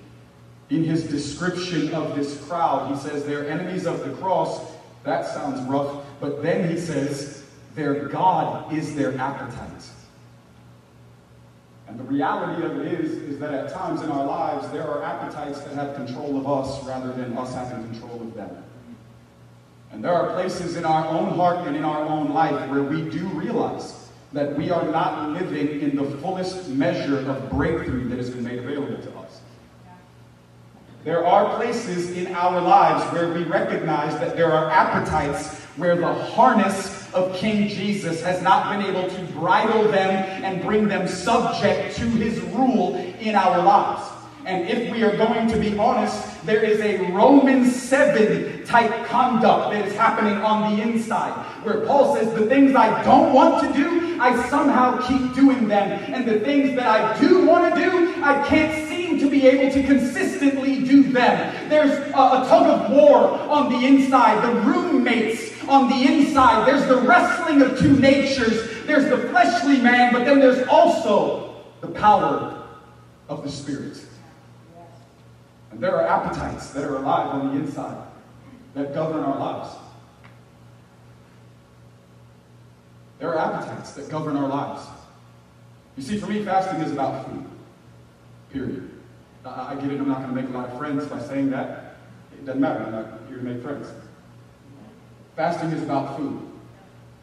[0.70, 4.60] In his description of this crowd, he says they're enemies of the cross.
[5.04, 6.04] That sounds rough.
[6.20, 9.72] But then he says their God is their appetite.
[11.88, 15.04] And the reality of it is, is that at times in our lives, there are
[15.04, 18.64] appetites that have control of us rather than us having control of them.
[19.92, 23.10] And there are places in our own heart and in our own life where we
[23.10, 28.30] do realize that we are not living in the fullest measure of breakthrough that has
[28.30, 29.17] been made available to us.
[31.08, 36.14] There are places in our lives where we recognize that there are appetites where the
[36.14, 40.10] harness of King Jesus has not been able to bridle them
[40.44, 44.06] and bring them subject to his rule in our lives.
[44.46, 49.72] And if we are going to be honest, there is a Romans 7 type conduct
[49.72, 51.32] that is happening on the inside,
[51.64, 55.90] where Paul says, The things I don't want to do, I somehow keep doing them.
[56.14, 58.87] And the things that I do want to do, I can't
[59.20, 61.70] to be able to consistently do them.
[61.70, 63.18] There's a, a tug of war
[63.50, 66.68] on the inside, the roommates on the inside.
[66.68, 68.86] There's the wrestling of two natures.
[68.86, 72.64] There's the fleshly man, but then there's also the power
[73.30, 74.02] of the Spirit.
[75.72, 78.08] And there are appetites that are alive on the inside
[78.74, 79.76] that govern our lives.
[83.20, 84.88] There are appetites that govern our lives.
[85.98, 87.46] You see, for me, fasting is about food.
[88.52, 88.97] Period.
[89.56, 91.50] I, I get it, I'm not going to make a lot of friends by saying
[91.52, 91.96] that.
[92.34, 93.88] It doesn't matter, I'm not here to make friends.
[95.36, 96.42] Fasting is about food.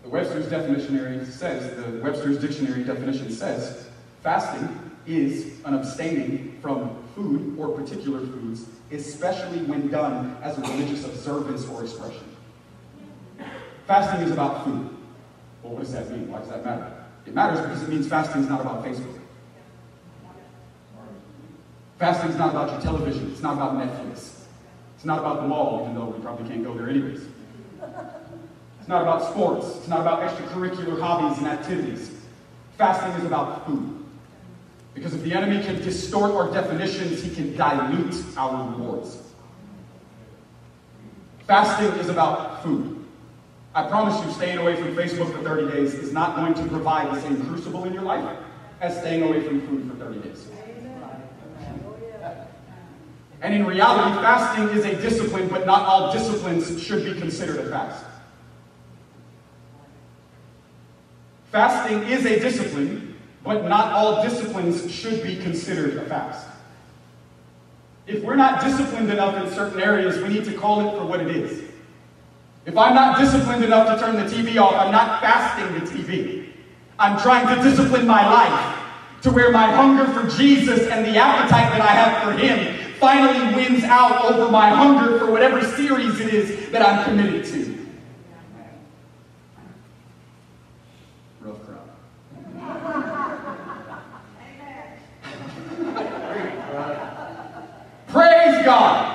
[0.02, 3.88] The Webster's dictionary says, the Webster's dictionary definition says,
[4.22, 4.68] fasting
[5.06, 11.66] is an abstaining from food or particular foods, especially when done as a religious observance
[11.66, 12.24] or expression.
[13.86, 14.90] Fasting is about food.
[15.62, 16.30] Well, what does that mean?
[16.30, 17.04] Why does that matter?
[17.26, 19.18] It matters because it means fasting is not about Facebook.
[21.98, 23.30] Fasting is not about your television.
[23.30, 24.40] It's not about Netflix.
[24.96, 27.20] It's not about the mall, even though we probably can't go there anyways.
[28.80, 29.76] It's not about sports.
[29.76, 32.10] It's not about extracurricular hobbies and activities.
[32.76, 34.04] Fasting is about food.
[34.94, 39.18] Because if the enemy can distort our definitions, he can dilute our rewards.
[41.46, 43.04] Fasting is about food.
[43.74, 47.14] I promise you, staying away from Facebook for 30 days is not going to provide
[47.14, 48.36] the same crucible in your life
[48.80, 50.48] as staying away from food for 30 days.
[53.44, 57.68] And in reality, fasting is a discipline, but not all disciplines should be considered a
[57.68, 58.02] fast.
[61.52, 66.48] Fasting is a discipline, but not all disciplines should be considered a fast.
[68.06, 71.20] If we're not disciplined enough in certain areas, we need to call it for what
[71.20, 71.68] it is.
[72.64, 76.48] If I'm not disciplined enough to turn the TV off, I'm not fasting the TV.
[76.98, 78.78] I'm trying to discipline my life
[79.20, 83.54] to where my hunger for Jesus and the appetite that I have for Him finally
[83.54, 87.74] wins out over my hunger for whatever series it is that I'm committed to.
[98.08, 99.10] Praise God.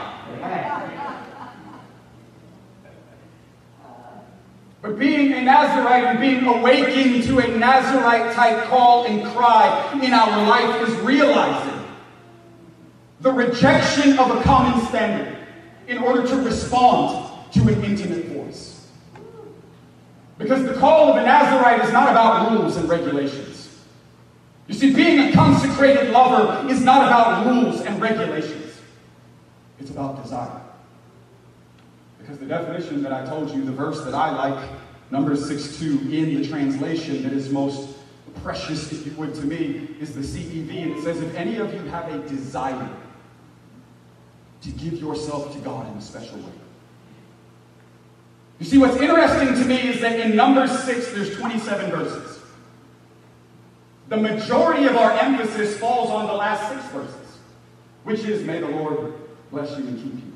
[4.82, 10.13] But being a Nazarite and being awakened to a Nazarite type call and cry in
[10.13, 11.78] our life is realizing
[13.22, 15.38] the rejection of a common standard
[15.88, 18.88] in order to respond to an intimate voice.
[20.38, 23.84] Because the call of a Nazarite is not about rules and regulations.
[24.67, 28.80] You see, being a consecrated lover is not about rules and regulations,
[29.80, 30.61] it's about desire.
[32.20, 34.70] Because the definition that I told you, the verse that I like,
[35.11, 37.97] Numbers 6 2, in the translation that is most
[38.43, 40.84] precious, if you would, to me, is the CEV.
[40.84, 42.89] And it says, If any of you have a desire
[44.62, 46.51] to give yourself to God in a special way.
[48.60, 52.39] You see, what's interesting to me is that in Numbers 6, there's 27 verses.
[54.10, 57.38] The majority of our emphasis falls on the last six verses,
[58.03, 59.14] which is, May the Lord
[59.51, 60.34] bless you and keep you.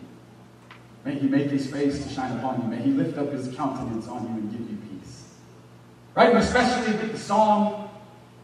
[1.05, 2.67] May he make his face to shine upon you.
[2.67, 5.25] May he lift up his countenance on you and give you peace.
[6.15, 6.29] Right?
[6.29, 7.89] And especially with the song,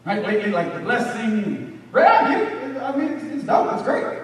[0.04, 0.22] right?
[0.22, 1.80] Lately, like the blessing.
[1.92, 2.06] Right?
[2.06, 2.96] I.
[2.96, 3.72] Mean, it's, it's dope.
[3.72, 4.19] It's great.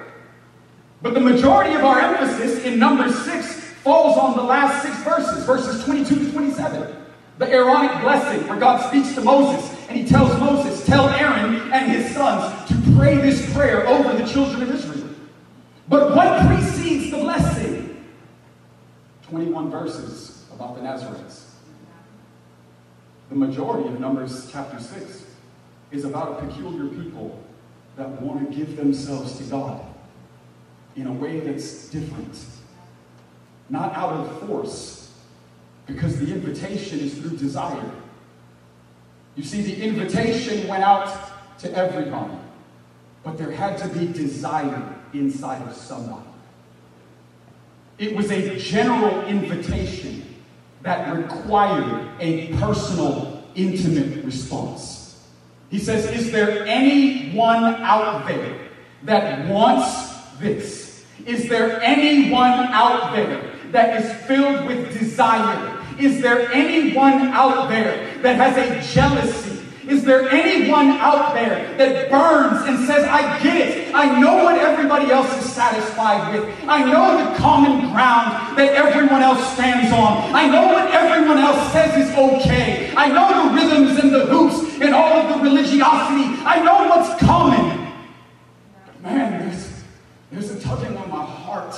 [1.02, 5.44] But the majority of our emphasis in number six falls on the last six verses,
[5.44, 6.96] verses 22 to 27.
[7.38, 11.92] The Aaronic blessing, where God speaks to Moses and he tells Moses, Tell Aaron and
[11.92, 15.08] his sons to pray this prayer over the children of Israel.
[15.88, 18.04] But what precedes the blessing?
[19.28, 21.54] 21 verses about the Nazarites.
[23.28, 25.26] The majority of Numbers chapter 6
[25.92, 27.38] is about a peculiar people
[27.96, 29.85] that want to give themselves to God
[30.96, 32.44] in a way that's different.
[33.68, 35.12] Not out of force,
[35.86, 37.90] because the invitation is through desire.
[39.34, 42.34] You see, the invitation went out to everybody,
[43.22, 46.26] but there had to be desire inside of somebody.
[47.98, 50.22] It was a general invitation
[50.82, 55.26] that required a personal, intimate response.
[55.70, 58.68] He says, Is there anyone out there
[59.04, 60.85] that wants this?
[61.24, 65.82] Is there anyone out there that is filled with desire?
[65.98, 69.46] Is there anyone out there that has a jealousy?
[69.88, 73.94] Is there anyone out there that burns and says, I get it.
[73.94, 76.52] I know what everybody else is satisfied with.
[76.68, 80.34] I know the common ground that everyone else stands on.
[80.34, 82.92] I know what everyone else says is okay.
[82.96, 86.34] I know the rhythms and the hoops and all of the religiosity.
[86.44, 87.94] I know what's common.
[88.86, 89.82] But man, there's
[90.32, 91.76] There's a tugging on my heart.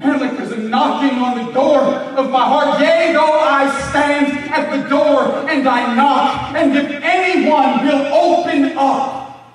[0.00, 2.80] Man, like there's a knocking on the door of my heart.
[2.80, 8.78] Yea, though I stand at the door and I knock, and if anyone will open
[8.78, 9.54] up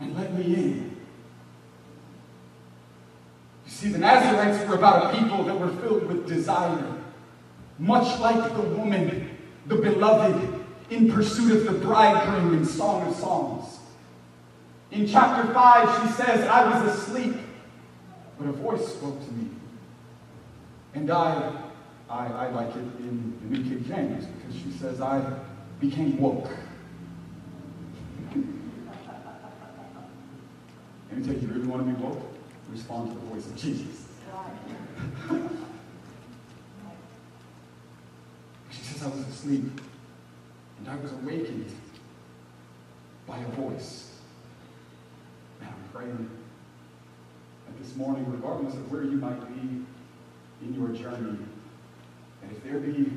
[0.00, 0.96] and let me in.
[3.64, 6.94] You see, the Nazarites were about a people that were filled with desire,
[7.78, 9.36] much like the woman,
[9.66, 13.78] the beloved, in pursuit of the bridegroom in Song of Songs.
[14.90, 17.36] In chapter 5, she says, I was asleep,
[18.38, 19.48] but a voice spoke to me.
[20.94, 21.69] And I,
[22.10, 25.22] I, I like it in the New King James because she says, I
[25.78, 26.50] became woke.
[31.08, 32.20] Let me tell you, you really want to be woke?
[32.68, 34.08] Respond to the voice of Jesus.
[38.70, 39.80] she says, I was asleep,
[40.78, 41.72] and I was awakened
[43.24, 44.18] by a voice.
[45.60, 46.28] And I'm praying
[47.66, 49.84] that this morning, regardless of where you might be
[50.66, 51.38] in your journey,
[52.42, 53.10] and if there be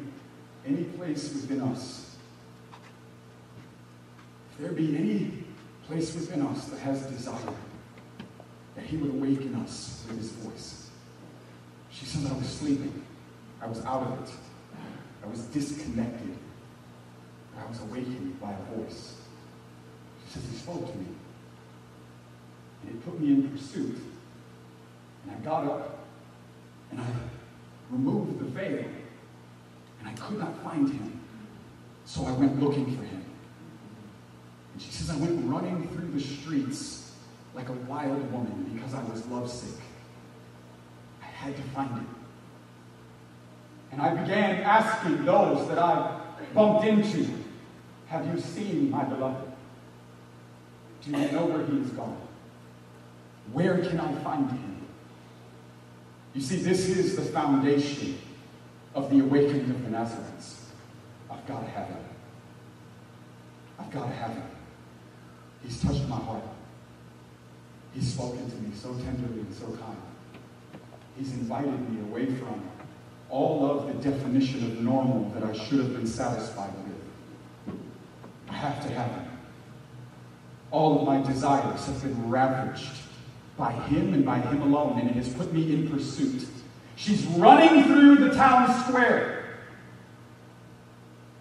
[0.66, 2.16] any place within us,
[4.52, 5.44] if there be any
[5.88, 7.54] place within us that has desire,
[8.76, 10.90] that He would awaken us with His voice.
[11.92, 13.04] She says, I was sleeping.
[13.62, 14.34] I was out of it.
[15.24, 16.38] I was disconnected.
[17.58, 19.16] I was awakened by a voice.
[20.26, 21.06] She says, He spoke to me.
[22.82, 23.98] And it put me in pursuit.
[25.24, 26.06] And I got up
[26.92, 27.06] and I
[27.90, 28.84] removed the veil.
[30.04, 31.20] And I could not find him.
[32.06, 33.24] So I went looking for him.
[34.74, 37.12] And she says, I went running through the streets
[37.56, 39.80] like a wild woman because I was lovesick.
[41.22, 42.08] I had to find him.
[43.92, 46.20] And I began asking those that I
[46.54, 47.28] bumped into,
[48.08, 49.52] Have you seen my beloved?
[51.04, 52.18] Do you know where he is gone?
[53.52, 54.88] Where can I find him?
[56.34, 58.18] You see, this is the foundation
[58.96, 60.66] of the awakening of the Nazarenes.
[61.30, 62.04] I've got to have him.
[63.80, 64.44] I've got to have him.
[65.64, 66.44] He's touched my heart.
[67.94, 69.98] He's spoken to me so tenderly and so kind.
[71.18, 72.64] He's invited me away from
[73.30, 77.78] all of the definition of normal that I should have been satisfied with.
[78.50, 79.28] I have to have him.
[80.72, 82.92] All of my desires have been ravaged
[83.58, 86.48] by him and by him alone, and it has put me in pursuit.
[86.96, 89.44] She's running through the town square.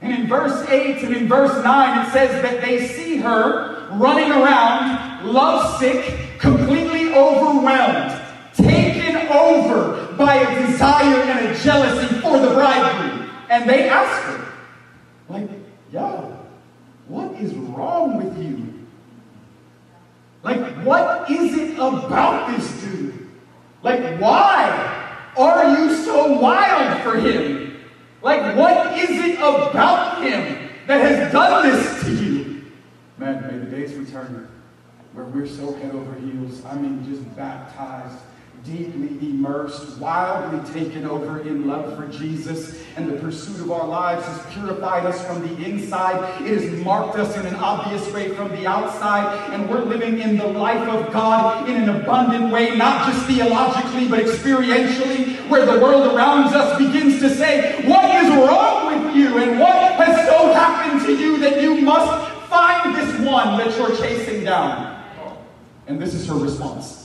[0.01, 4.33] And in verse 8 and in verse 9, it says that they see her running
[4.33, 8.21] around, lovesick, completely overwhelmed,
[8.55, 13.31] taken over by a desire and a jealousy for the bridegroom.
[13.49, 14.53] And they ask her,
[15.29, 15.49] like,
[15.93, 16.37] yo,
[17.07, 18.87] what is wrong with you?
[20.43, 23.29] Like, what is it about this dude?
[23.85, 25.02] Like, why
[25.37, 27.81] are you so wild for him?
[28.23, 32.73] Like, what is it about him that has done this to you?
[33.19, 34.49] Man, may the days return
[35.13, 36.65] where we're so head over heels.
[36.65, 38.19] I mean, just baptized
[38.65, 44.25] deeply immersed, wildly taken over in love for Jesus, and the pursuit of our lives
[44.25, 46.43] has purified us from the inside.
[46.43, 50.37] It has marked us in an obvious way from the outside, and we're living in
[50.37, 55.81] the life of God in an abundant way, not just theologically, but experientially, where the
[55.81, 59.39] world around us begins to say, What is wrong with you?
[59.39, 63.97] And what has so happened to you that you must find this one that you're
[63.97, 65.03] chasing down?
[65.89, 67.02] And this is her response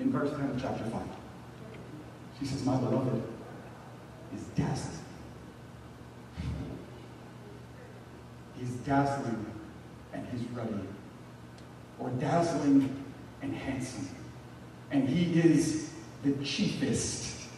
[0.00, 1.02] in verse 10 of chapter 5.
[2.38, 3.22] She says, My beloved
[4.34, 4.98] is dazzling.
[8.58, 9.46] He's dazzling
[10.12, 10.74] and he's ruddy.
[11.98, 13.04] Or dazzling
[13.42, 14.08] and handsome.
[14.90, 15.90] And he is
[16.24, 17.48] the chiefest.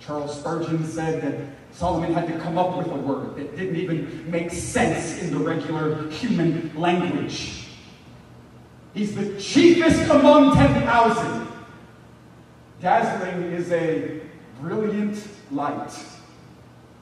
[0.00, 4.30] Charles Spurgeon said that Solomon had to come up with a word that didn't even
[4.30, 7.68] make sense in the regular human language.
[8.94, 11.45] He's the chiefest among 10,000.
[12.80, 14.20] Dazzling is a
[14.60, 15.92] brilliant light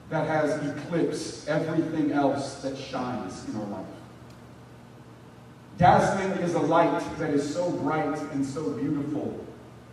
[0.08, 3.86] that has eclipsed everything else that shines in our life.
[5.76, 9.44] Dazzling is a light that is so bright and so beautiful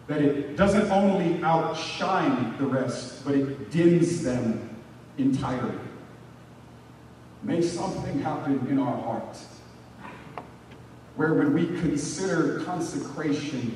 [0.07, 4.69] that it doesn't only outshine the rest, but it dims them
[5.17, 5.77] entirely.
[7.43, 9.37] May something happen in our heart
[11.15, 13.75] where when we consider consecration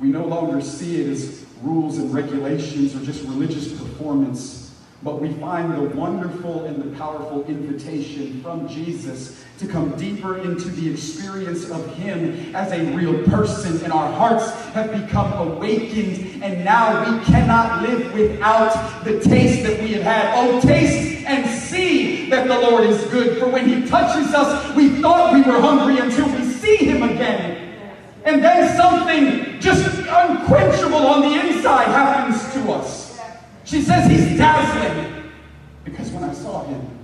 [0.00, 4.60] we no longer see it as rules and regulations or just religious performance,
[5.02, 10.68] But we find the wonderful and the powerful invitation from Jesus to come deeper into
[10.68, 13.82] the experience of Him as a real person.
[13.82, 19.80] And our hearts have become awakened, and now we cannot live without the taste that
[19.80, 20.34] we have had.
[20.36, 23.38] Oh, taste and see that the Lord is good.
[23.38, 27.59] For when He touches us, we thought we were hungry until we see Him again.
[28.24, 33.18] And then something just unquenchable on the inside happens to us.
[33.64, 35.30] She says he's dazzling
[35.84, 36.98] because when I saw him,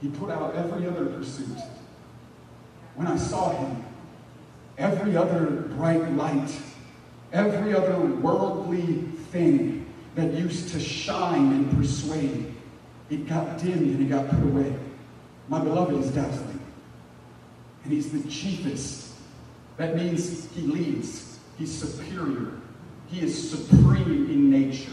[0.00, 1.58] he put out every other pursuit.
[2.96, 3.84] When I saw him,
[4.78, 5.46] every other
[5.76, 6.50] bright light,
[7.32, 12.54] every other worldly thing that used to shine and persuade,
[13.10, 14.74] it got dimmed and it got put away.
[15.48, 16.60] My beloved is dazzling.
[17.84, 19.01] And he's the chiefest.
[19.76, 22.52] That means he leads, he's superior,
[23.08, 24.92] he is supreme in nature.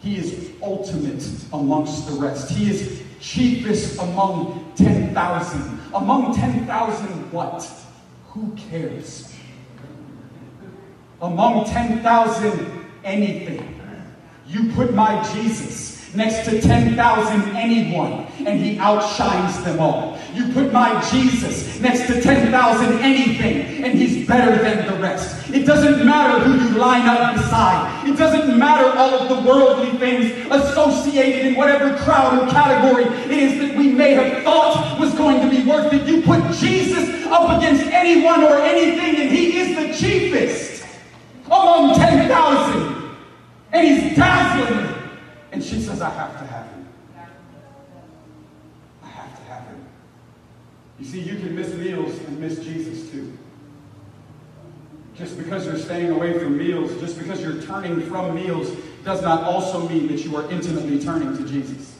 [0.00, 2.50] He is ultimate amongst the rest.
[2.50, 5.80] He is chiefest among 10,000.
[5.94, 7.70] Among 10,000 what?
[8.28, 9.32] Who cares?
[11.20, 13.80] Among 10,000 anything.
[14.48, 20.18] You put my Jesus next to 10,000 anyone, and he outshines them all.
[20.34, 25.50] You put my Jesus next to 10,000 anything, and he's better than the rest.
[25.50, 28.08] It doesn't matter who you line up beside.
[28.08, 33.30] It doesn't matter all of the worldly things associated in whatever crowd or category it
[33.30, 36.06] is that we may have thought was going to be worth it.
[36.06, 40.84] You put Jesus up against anyone or anything, and he is the chiefest
[41.46, 43.16] among 10,000.
[43.72, 44.99] And he's dazzling.
[45.52, 46.88] And she says, I have to have him.
[49.02, 49.84] I have to have him.
[50.98, 53.36] You see, you can miss meals and miss Jesus too.
[55.16, 58.74] Just because you're staying away from meals, just because you're turning from meals,
[59.04, 61.96] does not also mean that you are intimately turning to Jesus.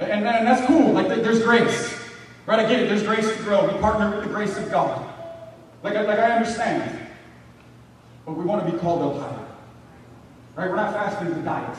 [0.00, 0.92] And, and that's cool.
[0.92, 1.98] Like, there's grace.
[2.46, 2.58] Right?
[2.58, 2.88] I get it.
[2.88, 3.72] There's grace to grow.
[3.72, 5.08] We partner with the grace of God.
[5.82, 6.98] Like, like I understand.
[8.26, 9.41] But we want to be called up higher.
[10.54, 10.68] Right?
[10.68, 11.76] We're not fasting to diet.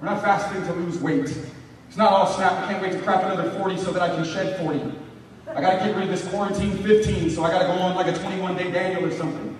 [0.00, 1.36] We're not fasting to lose weight.
[1.88, 2.52] It's not all snap.
[2.52, 4.80] I can't wait to crack another 40 so that I can shed 40.
[5.48, 7.94] I got to get rid of this quarantine 15, so I got to go on
[7.94, 9.56] like a 21 day Daniel or something.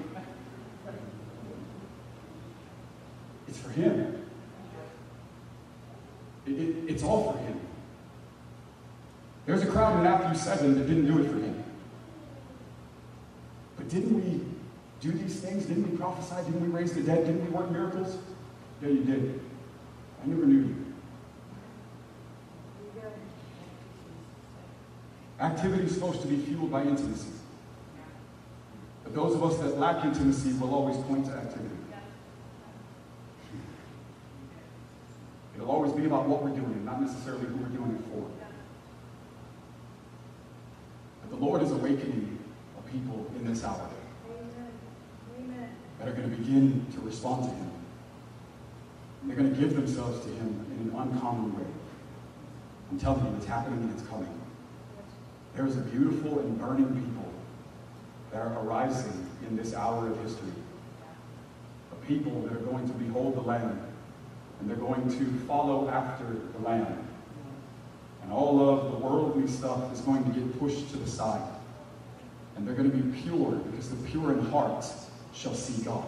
[3.48, 4.24] It's for Him.
[6.46, 7.60] It, it, it's all for Him.
[9.46, 11.64] There's a crowd in Matthew 7 that didn't do it for Him.
[13.76, 14.44] But didn't we
[15.00, 15.66] do these things?
[15.66, 16.36] Didn't we prophesy?
[16.50, 17.26] Didn't we raise the dead?
[17.26, 18.16] Didn't we work miracles?
[18.82, 19.40] Yeah, you did.
[20.22, 20.86] I never knew you.
[25.38, 27.28] Activity is supposed to be fueled by intimacy.
[29.04, 31.76] But those of us that lack intimacy will always point to activity.
[35.54, 38.28] It'll always be about what we're doing, not necessarily who we're doing it for.
[41.22, 42.38] But the Lord is awakening
[42.78, 43.88] a people in this hour
[46.06, 47.70] that are going to begin to respond to Him.
[49.24, 51.66] They're going to give themselves to Him in an uncommon way.
[52.92, 54.32] I'm telling you, it's happening and it's coming.
[55.56, 57.32] There is a beautiful and burning people
[58.30, 60.52] that are arising in this hour of history.
[61.90, 63.80] A people that are going to behold the Lamb,
[64.60, 67.04] and they're going to follow after the Lamb.
[68.22, 71.42] And all of the worldly stuff is going to get pushed to the side.
[72.56, 74.84] And they're going to be pure, because the pure in heart
[75.36, 76.04] shall see God.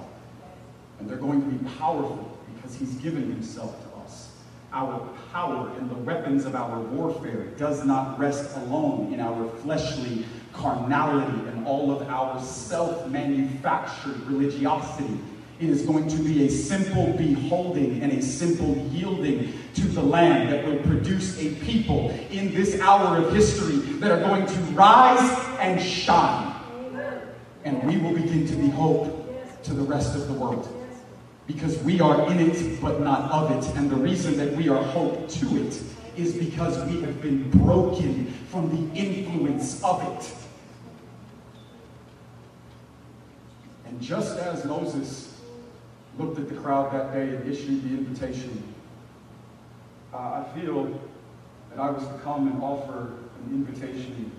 [0.98, 4.32] And they're going to be powerful, because He's given Himself to us.
[4.72, 10.24] Our power and the weapons of our warfare does not rest alone in our fleshly
[10.52, 15.18] carnality and all of our self-manufactured religiosity.
[15.60, 20.50] It is going to be a simple beholding and a simple yielding to the Lamb
[20.50, 25.58] that will produce a people in this hour of history that are going to rise
[25.58, 26.54] and shine.
[27.64, 29.17] And we will begin to be hope
[29.68, 30.66] to the rest of the world
[31.46, 33.76] because we are in it but not of it.
[33.76, 35.82] And the reason that we are hope to it
[36.16, 40.34] is because we have been broken from the influence of it.
[43.86, 45.40] And just as Moses
[46.18, 48.74] looked at the crowd that day and issued the invitation,
[50.12, 50.84] uh, I feel
[51.70, 53.12] that I was to come and offer
[53.44, 54.30] an invitation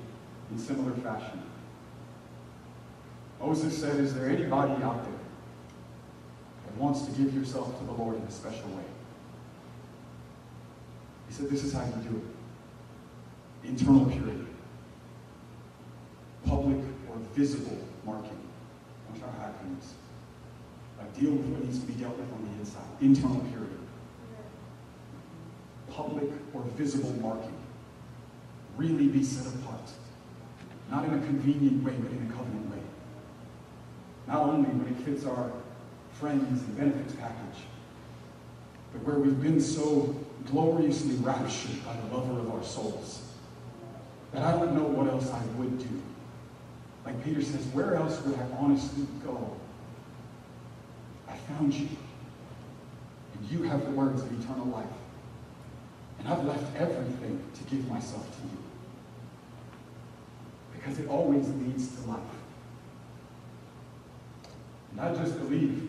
[0.52, 1.42] in similar fashion.
[3.40, 5.19] Moses said, Is there anybody out there
[6.80, 8.84] wants to give yourself to the Lord in a special way?
[11.28, 12.24] He said, This is how you do it
[13.64, 14.46] internal purity,
[16.46, 16.78] public
[17.10, 18.38] or visible marking.
[19.18, 19.94] Trying to acronyms.
[21.00, 23.74] Uh, deal with what needs to be dealt with on the inside, internal purity.
[25.90, 27.58] public or visible marking.
[28.78, 29.90] Really be set apart.
[30.92, 32.82] Not in a convenient way, but in a covenant way.
[34.28, 35.52] Not only when it fits our
[36.20, 37.64] friends and benefits package,
[38.92, 40.16] but where we've been so
[40.46, 43.30] gloriously raptured by the lover of our souls
[44.34, 46.02] that I don't know what else I would do.
[47.06, 49.56] Like Peter says, where else would I honestly go?
[51.28, 51.88] I found you.
[53.34, 54.86] And you have the words of eternal life.
[56.20, 58.58] And I've left everything to give myself to you.
[60.74, 62.20] Because it always leads to life.
[64.92, 65.89] And I just believe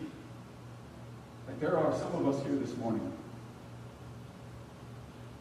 [1.61, 3.13] there are some of us here this morning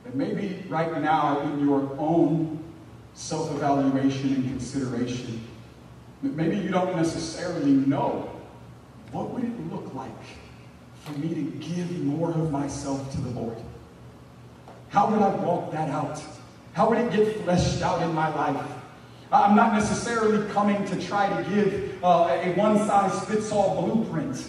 [0.05, 2.63] that maybe right now in your own
[3.15, 5.43] self-evaluation and consideration,
[6.23, 8.31] that maybe you don't necessarily know
[9.13, 10.11] what would it look like
[11.05, 13.57] for me to give more of myself to the Lord?
[14.91, 16.23] How would I walk that out?
[16.75, 18.71] How would it get fleshed out in my life?
[19.33, 24.45] I'm not necessarily coming to try to give uh, a one size fits all blueprint.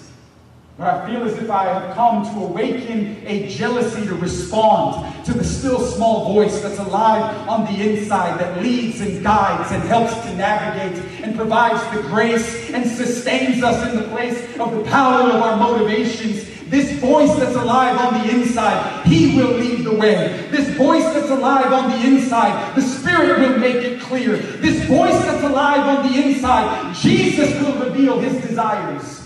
[0.77, 5.33] But I feel as if I have come to awaken a jealousy to respond to
[5.33, 10.13] the still small voice that's alive on the inside that leads and guides and helps
[10.25, 15.29] to navigate and provides the grace and sustains us in the place of the power
[15.29, 20.47] of our motivations this voice that's alive on the inside, He will lead the way.
[20.51, 24.37] This voice that's alive on the inside, the Spirit will make it clear.
[24.37, 29.20] This voice that's alive on the inside, Jesus will reveal His desires.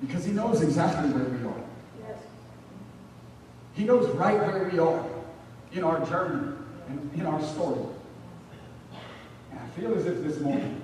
[0.00, 1.64] Because He knows exactly where we are.
[3.74, 5.04] He knows right where we are
[5.72, 6.52] in our journey
[6.88, 7.80] and in our story.
[9.50, 10.82] And I feel as if this morning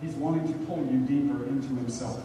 [0.00, 2.20] He's wanting to pull you deeper into Himself.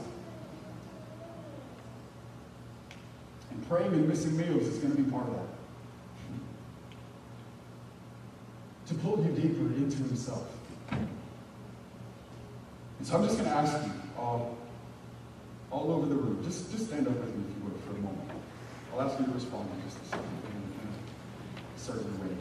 [3.52, 5.48] And praying and missing meals is going to be part of that.
[8.88, 10.48] To pull you deeper into Himself.
[10.92, 11.08] And
[13.08, 14.58] so I'm just going to ask you all,
[15.72, 18.02] all over the room, just, just stand up with me if you would for a
[18.02, 18.30] moment.
[18.94, 22.36] I'll ask you to respond in just a second in a certain way.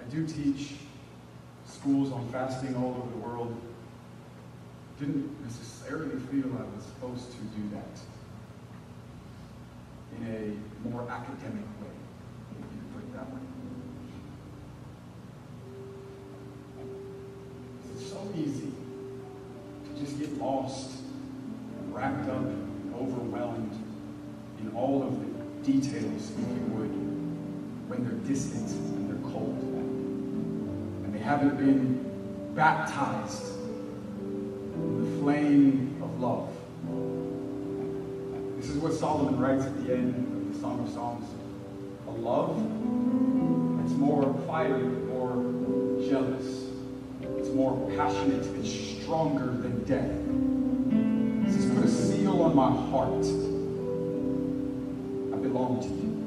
[0.00, 0.87] I do teach
[1.78, 3.54] schools on fasting all over the world.
[4.98, 8.00] Didn't necessarily feel I was supposed to do that
[10.16, 11.94] in a more academic way,
[12.58, 13.40] you put it that way.
[17.94, 18.72] It's so easy
[19.84, 20.92] to just get lost
[21.90, 23.72] wrapped up and overwhelmed
[24.60, 26.90] in all of the details, if you would,
[27.88, 29.67] when they're distant and they're cold
[31.28, 33.52] haven't been baptized
[34.22, 36.48] in the flame of love.
[38.56, 41.26] This is what Solomon writes at the end of the Song of Songs.
[42.06, 42.56] A love
[43.78, 45.34] that's more fiery, more
[46.08, 46.70] jealous.
[47.36, 48.46] It's more passionate.
[48.56, 50.10] It's stronger than death.
[51.44, 53.26] He says, put a seal on my heart.
[55.34, 56.17] I belong to you.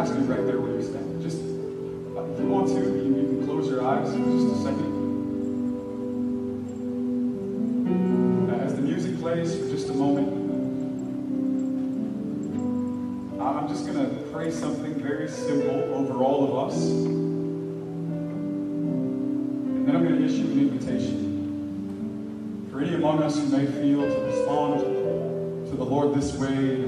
[0.00, 1.20] Ask you right there where you stand.
[1.20, 4.88] Just, if you want to, you, you can close your eyes just a second.
[8.62, 10.28] As the music plays for just a moment,
[13.42, 16.76] I'm just going to pray something very simple over all of us.
[16.80, 17.36] And
[19.86, 22.68] then I'm going to issue an invitation.
[22.72, 26.86] For any among us who may feel to respond to the Lord this way,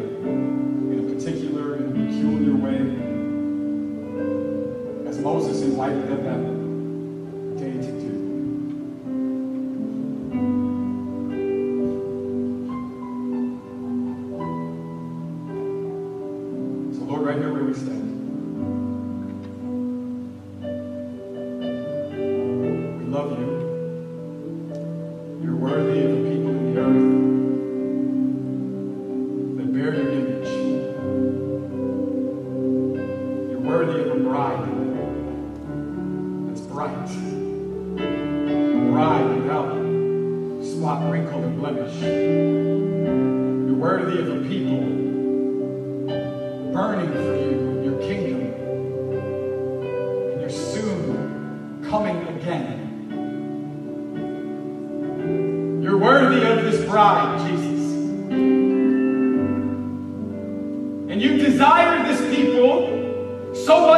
[1.02, 2.78] in a particular, in a peculiar way,
[5.08, 6.42] as Moses invited them that
[7.58, 8.31] day to do.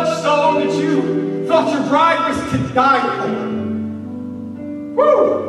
[0.04, 3.32] People so much so that you thought your bride was to die for.
[4.94, 5.43] Woo!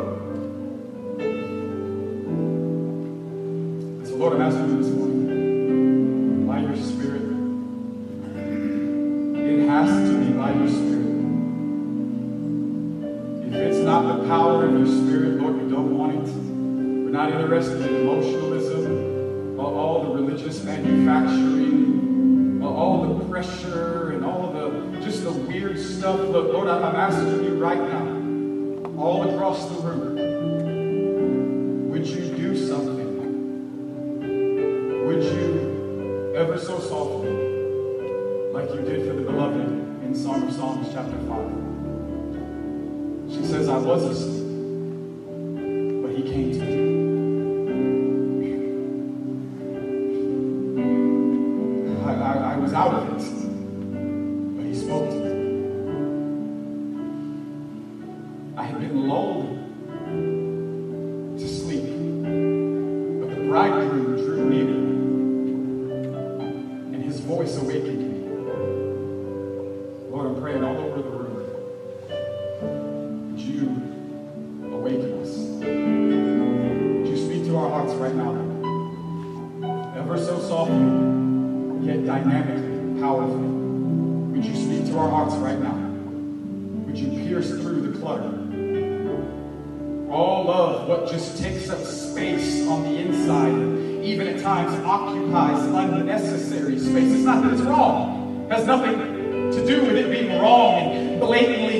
[43.96, 44.25] She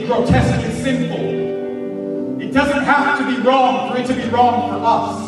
[0.06, 2.40] blatantly grotesque and sinful.
[2.40, 5.18] It doesn't have to be wrong for it to be wrong for us.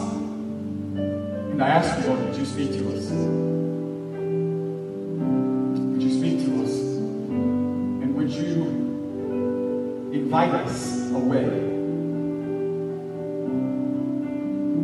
[1.53, 3.11] And I ask you, Lord, would you speak to us?
[5.91, 6.71] Would you speak to us?
[6.71, 8.65] And would you
[10.13, 11.49] invite us away?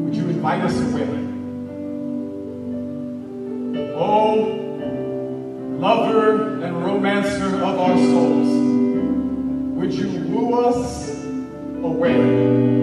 [0.04, 1.08] Would you invite us away?
[3.96, 4.34] Oh,
[5.78, 8.63] lover and romancer of our souls,
[9.84, 11.10] would you woo us
[11.82, 12.73] away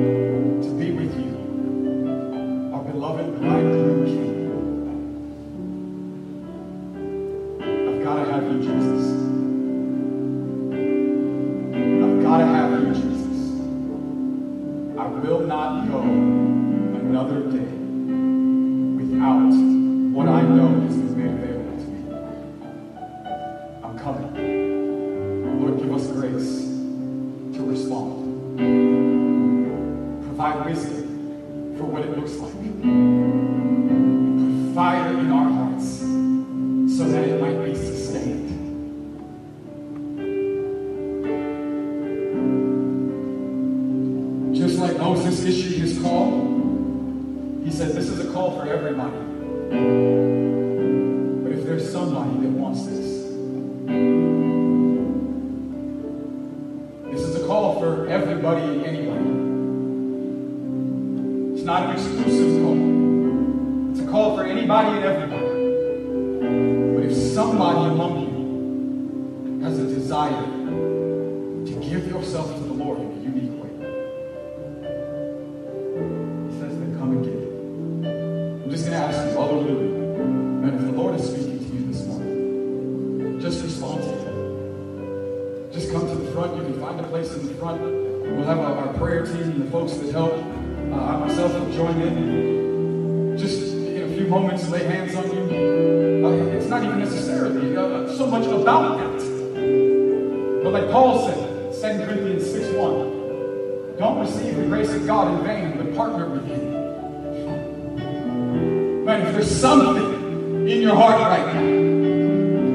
[78.92, 83.40] to ask you over the and if the Lord is speaking to you this morning,
[83.40, 85.72] just respond to him.
[85.72, 86.58] Just come to the front.
[86.58, 87.82] You can find a place in the front.
[87.82, 90.34] We'll have our, our prayer team and the folks that help.
[90.34, 93.38] Uh, I myself will join in.
[93.38, 96.28] Just in a few moments, lay hands on you.
[96.28, 100.64] Uh, it's not even necessarily uh, so much about that.
[100.66, 105.46] But like Paul said, 2 Corinthians 6 1, don't receive the grace of God in
[105.46, 106.81] vain, but partner with Him.
[109.32, 111.62] There's something in your heart right now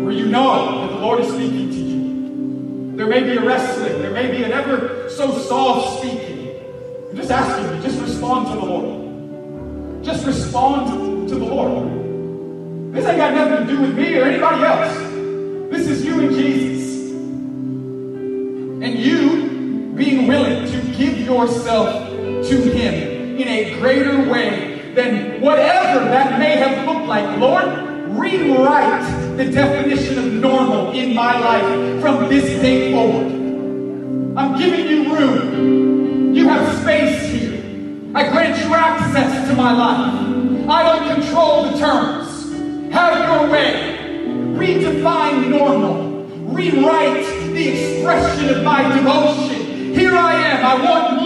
[0.05, 4.01] where you know that the Lord is speaking to you, there may be a wrestling,
[4.01, 6.59] there may be an ever so soft speaking.
[7.11, 10.03] I'm just asking you, just respond to the Lord.
[10.03, 12.95] Just respond to the Lord.
[12.95, 14.97] This ain't got nothing to do with me or anybody else.
[15.71, 17.11] This is you and Jesus.
[18.83, 24.66] And you being willing to give yourself to Him in a greater way
[24.97, 27.39] than whatever that may have looked like.
[27.39, 27.67] Lord,
[28.19, 33.27] rewrite the definition of normal in my life from this day forward.
[34.39, 36.35] I'm giving you room.
[36.35, 37.63] You have space here.
[38.15, 40.69] I grant you access to my life.
[40.69, 42.93] I don't control the terms.
[42.93, 43.99] Have your way.
[44.57, 46.25] Redefine normal.
[46.55, 49.95] Rewrite the expression of my devotion.
[49.95, 50.65] Here I am.
[50.65, 51.26] I want more